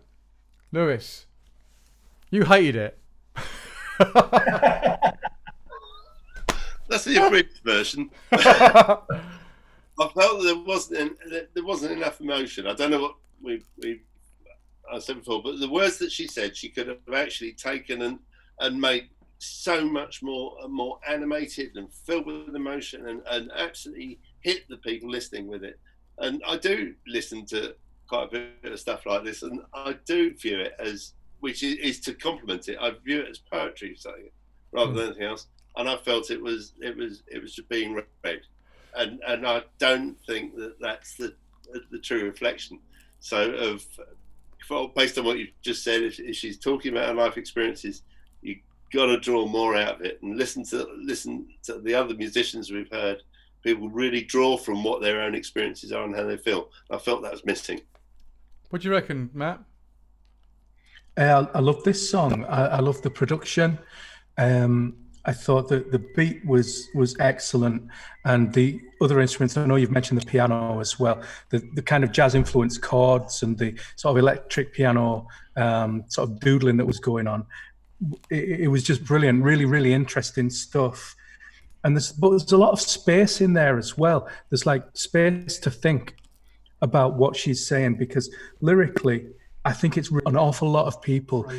[0.70, 1.26] Lewis,
[2.30, 2.98] you hated it.
[6.88, 8.11] That's the abridged version.
[10.01, 12.66] I felt there wasn't there wasn't enough emotion.
[12.66, 14.01] I don't know what we we
[14.90, 18.18] I said before, but the words that she said, she could have actually taken and
[18.61, 24.68] and made so much more more animated and filled with emotion and, and absolutely hit
[24.68, 25.78] the people listening with it.
[26.18, 27.74] And I do listen to
[28.09, 28.30] quite a
[28.62, 32.12] bit of stuff like this, and I do view it as which is, is, to
[32.12, 32.76] complement it.
[32.78, 34.34] I view it as poetry, saying it
[34.72, 34.96] rather mm.
[34.96, 35.46] than anything else.
[35.76, 38.40] And I felt it was it was it was just being read,
[38.97, 41.34] and and I don't think that that's the
[41.91, 42.78] the true reflection.
[43.20, 43.84] So of
[44.68, 48.03] well, based on what you've just said, if, if she's talking about her life experiences,
[48.41, 48.57] you
[48.93, 52.70] got to draw more out of it and listen to listen to the other musicians
[52.70, 53.22] we've heard.
[53.62, 56.70] People really draw from what their own experiences are and how they feel.
[56.91, 57.80] I felt that was missing.
[58.70, 59.61] What do you reckon, Matt?
[61.16, 62.45] Uh, I love this song.
[62.47, 63.78] I, I love the production.
[64.38, 67.88] Um, I thought that the beat was was excellent,
[68.24, 69.56] and the other instruments.
[69.56, 71.22] I know you've mentioned the piano as well.
[71.50, 76.30] The the kind of jazz influenced chords and the sort of electric piano um, sort
[76.30, 77.46] of doodling that was going on.
[78.30, 79.42] It, it, was just brilliant.
[79.44, 81.14] Really, really interesting stuff.
[81.84, 84.28] And there's but there's a lot of space in there as well.
[84.48, 86.16] There's like space to think
[86.82, 89.26] about what she's saying because lyrically,
[89.66, 91.50] I think it's an awful lot of people.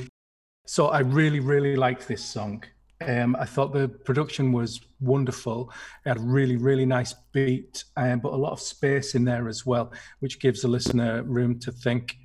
[0.65, 2.63] So I really, really like this song.
[3.07, 5.71] Um, I thought the production was wonderful.
[6.05, 9.47] It had a really, really nice beat, um, but a lot of space in there
[9.47, 12.17] as well, which gives the listener room to think.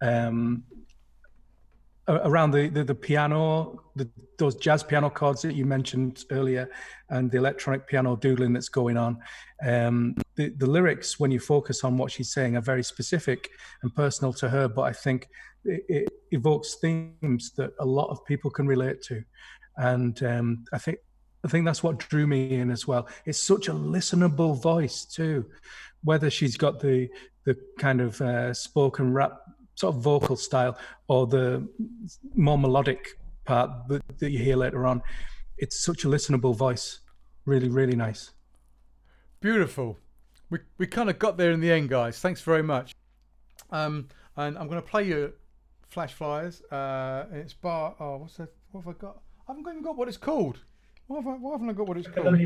[0.00, 0.64] Um,
[2.08, 4.08] around the, the, the piano, the,
[4.38, 6.70] those jazz piano chords that you mentioned earlier,
[7.10, 9.18] and the electronic piano doodling that's going on.
[9.66, 13.50] Um, the, the lyrics, when you focus on what she's saying, are very specific
[13.82, 15.28] and personal to her, but I think
[15.64, 19.22] it, it evokes themes that a lot of people can relate to
[19.78, 20.98] and um, I think
[21.44, 23.08] I think that's what drew me in as well.
[23.24, 25.46] It's such a listenable voice too,
[26.02, 27.08] whether she's got the
[27.44, 29.40] the kind of uh, spoken rap
[29.74, 30.76] sort of vocal style
[31.06, 31.66] or the
[32.34, 35.00] more melodic part that, that you hear later on.
[35.56, 37.00] It's such a listenable voice.
[37.46, 38.32] Really, really nice.
[39.40, 39.96] Beautiful.
[40.50, 42.18] We we kind of got there in the end, guys.
[42.18, 42.94] Thanks very much.
[43.70, 45.32] Um, and I'm going to play you
[45.88, 46.62] Flash Flyers.
[46.62, 47.94] Uh, it's bar.
[48.00, 48.52] Oh, what's that?
[48.72, 49.22] What have I got?
[49.48, 50.58] I haven't even got what it's called.
[51.06, 52.36] Why, have I, why haven't I got what it's called?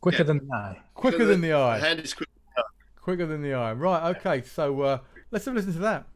[0.00, 0.22] Quicker yeah.
[0.22, 0.80] than the eye.
[0.94, 1.78] Quicker than the eye.
[1.80, 2.30] Hand is quicker.
[3.00, 3.72] Quicker than the eye.
[3.72, 4.16] Right.
[4.16, 4.42] Okay.
[4.42, 4.98] So uh,
[5.32, 6.06] let's have a listen to that.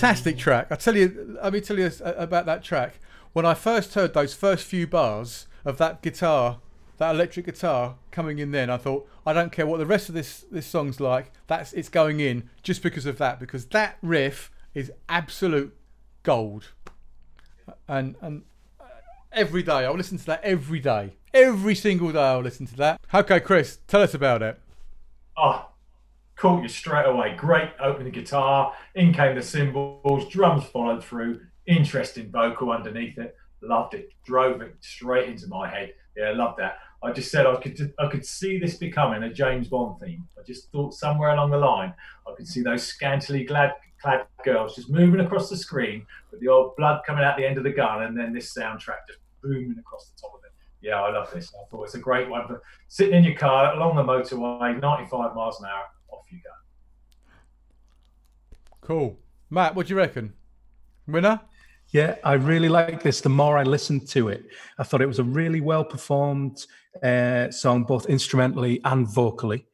[0.00, 0.40] Fantastic mm.
[0.40, 0.66] track.
[0.70, 2.94] I tell you, let me tell you about that track.
[3.32, 6.58] When I first heard those first few bars of that guitar,
[6.96, 10.14] that electric guitar coming in, then I thought, I don't care what the rest of
[10.14, 11.32] this this song's like.
[11.48, 15.76] That's it's going in just because of that, because that riff is absolute
[16.22, 16.68] gold.
[17.86, 18.42] And and
[19.32, 23.00] every day I'll listen to that every day, every single day I'll listen to that.
[23.12, 24.58] Okay, Chris, tell us about it.
[25.36, 25.69] Oh,
[26.40, 27.34] caught you straight away.
[27.36, 28.72] Great opening guitar.
[28.94, 30.28] In came the cymbals.
[30.30, 31.40] Drums followed through.
[31.66, 33.36] Interesting vocal underneath it.
[33.62, 34.08] Loved it.
[34.24, 35.92] Drove it straight into my head.
[36.16, 36.78] Yeah, I loved that.
[37.02, 40.26] I just said I could I could see this becoming a James Bond theme.
[40.38, 41.94] I just thought somewhere along the line
[42.26, 43.72] I could see those scantily clad,
[44.02, 47.58] clad girls just moving across the screen with the old blood coming out the end
[47.58, 50.52] of the gun, and then this soundtrack just booming across the top of it.
[50.82, 51.52] Yeah, I love this.
[51.54, 55.34] I thought it's a great one for sitting in your car along the motorway, 95
[55.34, 55.84] miles an hour.
[58.80, 59.18] Cool.
[59.50, 60.32] Matt, what do you reckon?
[61.06, 61.40] Winner?
[61.92, 63.20] Yeah, I really like this.
[63.20, 64.44] The more I listened to it,
[64.78, 66.64] I thought it was a really well performed
[67.02, 69.66] uh, song, both instrumentally and vocally.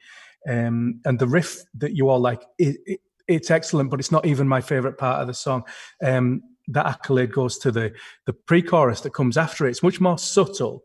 [0.49, 4.25] Um, and the riff that you all like, it, it, it's excellent, but it's not
[4.25, 5.65] even my favorite part of the song.
[6.03, 7.93] Um, that accolade goes to the
[8.25, 9.71] the pre-chorus that comes after it.
[9.71, 10.83] It's much more subtle,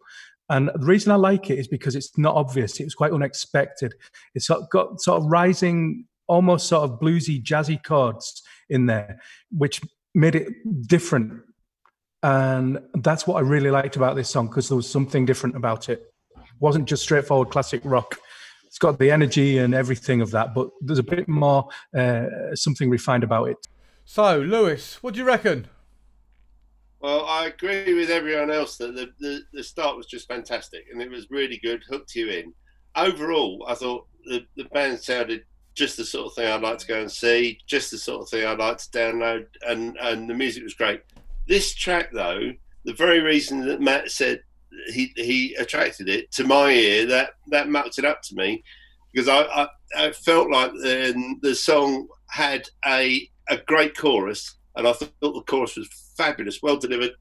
[0.50, 2.80] and the reason I like it is because it's not obvious.
[2.80, 3.96] It was quite unexpected.
[4.36, 9.20] It's got sort of rising, almost sort of bluesy, jazzy chords in there,
[9.52, 9.82] which
[10.14, 10.48] made it
[10.88, 11.42] different.
[12.24, 15.90] And that's what I really liked about this song because there was something different about
[15.90, 16.14] it.
[16.36, 18.18] It wasn't just straightforward classic rock.
[18.66, 21.68] It's got the energy and everything of that, but there's a bit more
[21.98, 23.58] uh, something refined about it.
[24.06, 25.68] So, Lewis, what do you reckon?
[27.02, 31.02] Well, I agree with everyone else that the, the, the start was just fantastic and
[31.02, 32.54] it was really good, hooked you in.
[32.96, 35.44] Overall, I thought the, the band sounded
[35.74, 38.30] just the sort of thing I'd like to go and see, just the sort of
[38.30, 41.02] thing I'd like to download, and, and the music was great.
[41.48, 42.54] This track, though,
[42.84, 44.42] the very reason that Matt said
[44.94, 48.64] he he attracted it to my ear, that that mucked it up to me,
[49.12, 49.68] because I, I,
[49.98, 55.44] I felt like the, the song had a a great chorus, and I thought the
[55.46, 57.12] chorus was fabulous, well delivered,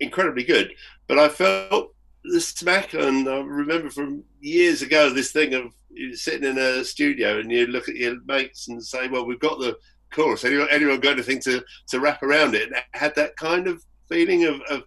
[0.00, 0.72] incredibly good.
[1.06, 1.94] But I felt
[2.24, 5.72] the smack, and I remember from years ago this thing of
[6.14, 9.58] sitting in a studio and you look at your mates and say, "Well, we've got
[9.58, 9.76] the
[10.12, 10.44] chorus.
[10.44, 13.82] Anyone, anyone got anything to to wrap around it?" And it had that kind of
[14.08, 14.84] feeling of, of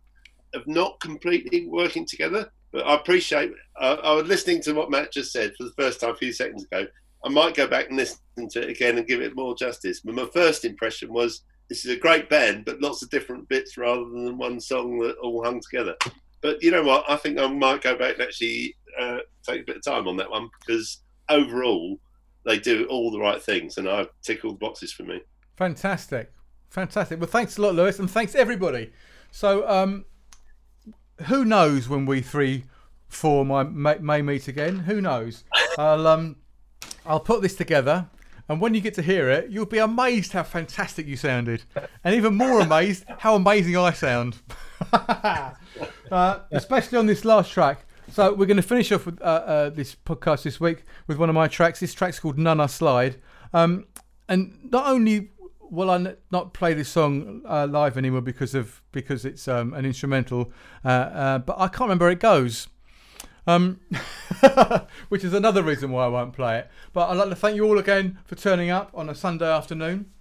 [0.54, 2.52] of not completely working together.
[2.72, 3.52] But I appreciate.
[3.80, 6.32] Uh, I was listening to what Matt just said for the first time a few
[6.32, 6.86] seconds ago.
[7.26, 10.02] I might go back and listen to it again and give it more justice.
[10.02, 13.78] But my first impression was this is a great band, but lots of different bits
[13.78, 15.96] rather than one song that all hung together.
[16.42, 17.06] But you know what?
[17.10, 20.18] I think I might go back and actually uh, take a bit of time on
[20.18, 22.00] that one because overall
[22.46, 25.22] they do all the right things and I tick all the boxes for me.
[25.58, 26.32] Fantastic,
[26.70, 27.20] fantastic.
[27.20, 28.92] Well, thanks a lot, Lewis, and thanks everybody.
[29.32, 30.06] So, um,
[31.28, 32.66] who knows when we three,
[33.08, 34.80] four may, may meet again?
[34.80, 35.44] Who knows?
[35.78, 36.38] I'll um,
[37.06, 38.08] I'll put this together
[38.50, 41.64] and when you get to hear it, you'll be amazed how fantastic you sounded,
[42.04, 44.38] and even more amazed how amazing I sound.
[44.92, 47.86] uh, especially on this last track.
[48.12, 51.30] So we're going to finish off with uh, uh, this podcast this week with one
[51.30, 51.80] of my tracks.
[51.80, 53.18] This track's called None I Slide,
[53.54, 53.86] um,
[54.28, 55.30] and not only
[55.62, 59.74] will I n- not play this song uh, live anymore because of because it's um,
[59.74, 60.52] an instrumental,
[60.84, 62.68] uh, uh, but I can't remember it goes
[63.46, 63.80] um,
[65.10, 66.72] which is another reason why I won't play it.
[66.94, 70.12] But I'd like to thank you all again for turning up on a Sunday afternoon,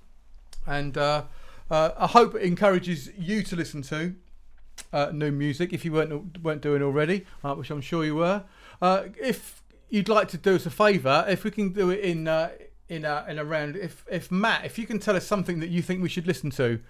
[0.67, 1.25] and uh,
[1.71, 4.15] I hope it encourages you to listen to
[4.93, 8.45] uh, new music if you weren't weren't doing already, uh, which I'm sure you were.
[8.81, 12.29] Uh, if you'd like to do us a favour, if we can do it in
[12.29, 12.51] uh,
[12.89, 15.69] in a, in a round, if if Matt, if you can tell us something that
[15.69, 16.81] you think we should listen to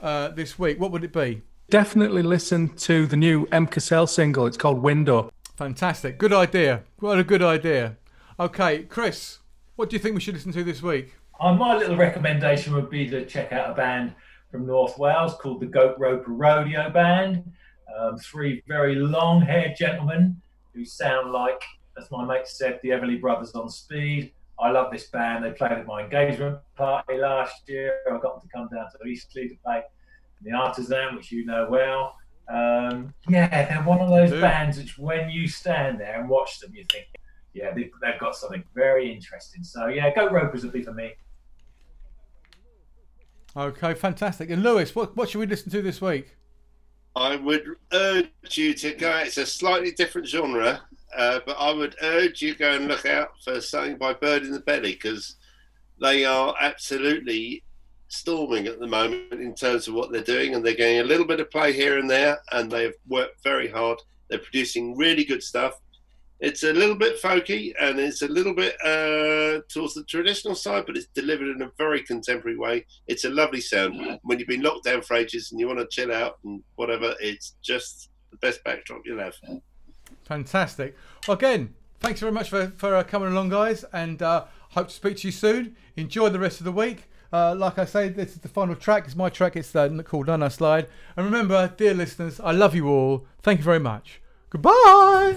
[0.00, 1.42] this week, what would it be?
[1.70, 3.68] Definitely listen to the new M.
[3.68, 4.44] Cassell single.
[4.46, 5.30] It's called Window.
[5.56, 6.18] Fantastic.
[6.18, 6.82] Good idea.
[6.98, 7.96] What a good idea.
[8.40, 9.38] Okay, Chris,
[9.76, 11.14] what do you think we should listen to this week?
[11.38, 14.14] Uh, my little recommendation would be to check out a band
[14.50, 17.44] from North Wales called the Goat Roper Rodeo Band.
[17.98, 20.40] Um, three very long haired gentlemen
[20.74, 21.60] who sound like,
[21.98, 24.32] as my mate said, the Everly Brothers on speed.
[24.58, 25.44] I love this band.
[25.44, 27.98] They played at my engagement party last year.
[28.06, 29.82] I got them to come down to Eastleigh to play
[30.40, 32.16] in the Artisan, which you know well.
[32.48, 36.74] Um, yeah, they're one of those bands which, when you stand there and watch them,
[36.74, 37.06] you think,
[37.54, 39.62] yeah, they, have got something very interesting.
[39.62, 41.12] So, yeah, Goat Ropers would be for me.
[43.56, 44.50] Okay, fantastic.
[44.50, 46.36] And Lewis, what, what should we listen to this week?
[47.16, 49.18] I would urge you to go.
[49.18, 50.80] It's a slightly different genre,
[51.16, 54.52] uh, but I would urge you go and look out for something by Bird in
[54.52, 55.36] the Belly because
[56.00, 57.64] they are absolutely
[58.06, 61.26] storming at the moment in terms of what they're doing, and they're getting a little
[61.26, 63.98] bit of play here and there, and they've worked very hard.
[64.28, 65.80] They're producing really good stuff.
[66.40, 70.84] It's a little bit folky and it's a little bit uh, towards the traditional side,
[70.86, 72.86] but it's delivered in a very contemporary way.
[73.06, 74.18] It's a lovely sound.
[74.22, 77.14] When you've been locked down for ages and you want to chill out and whatever,
[77.20, 79.34] it's just the best backdrop you'll have.
[80.24, 80.96] Fantastic.
[81.28, 85.18] Again, thanks very much for, for uh, coming along, guys, and uh, hope to speak
[85.18, 85.76] to you soon.
[85.96, 87.04] Enjoy the rest of the week.
[87.32, 89.04] Uh, like I say, this is the final track.
[89.04, 89.56] It's my track.
[89.56, 90.88] It's uh, called Nana Slide.
[91.16, 93.26] And remember, dear listeners, I love you all.
[93.42, 94.20] Thank you very much.
[94.48, 95.36] Goodbye.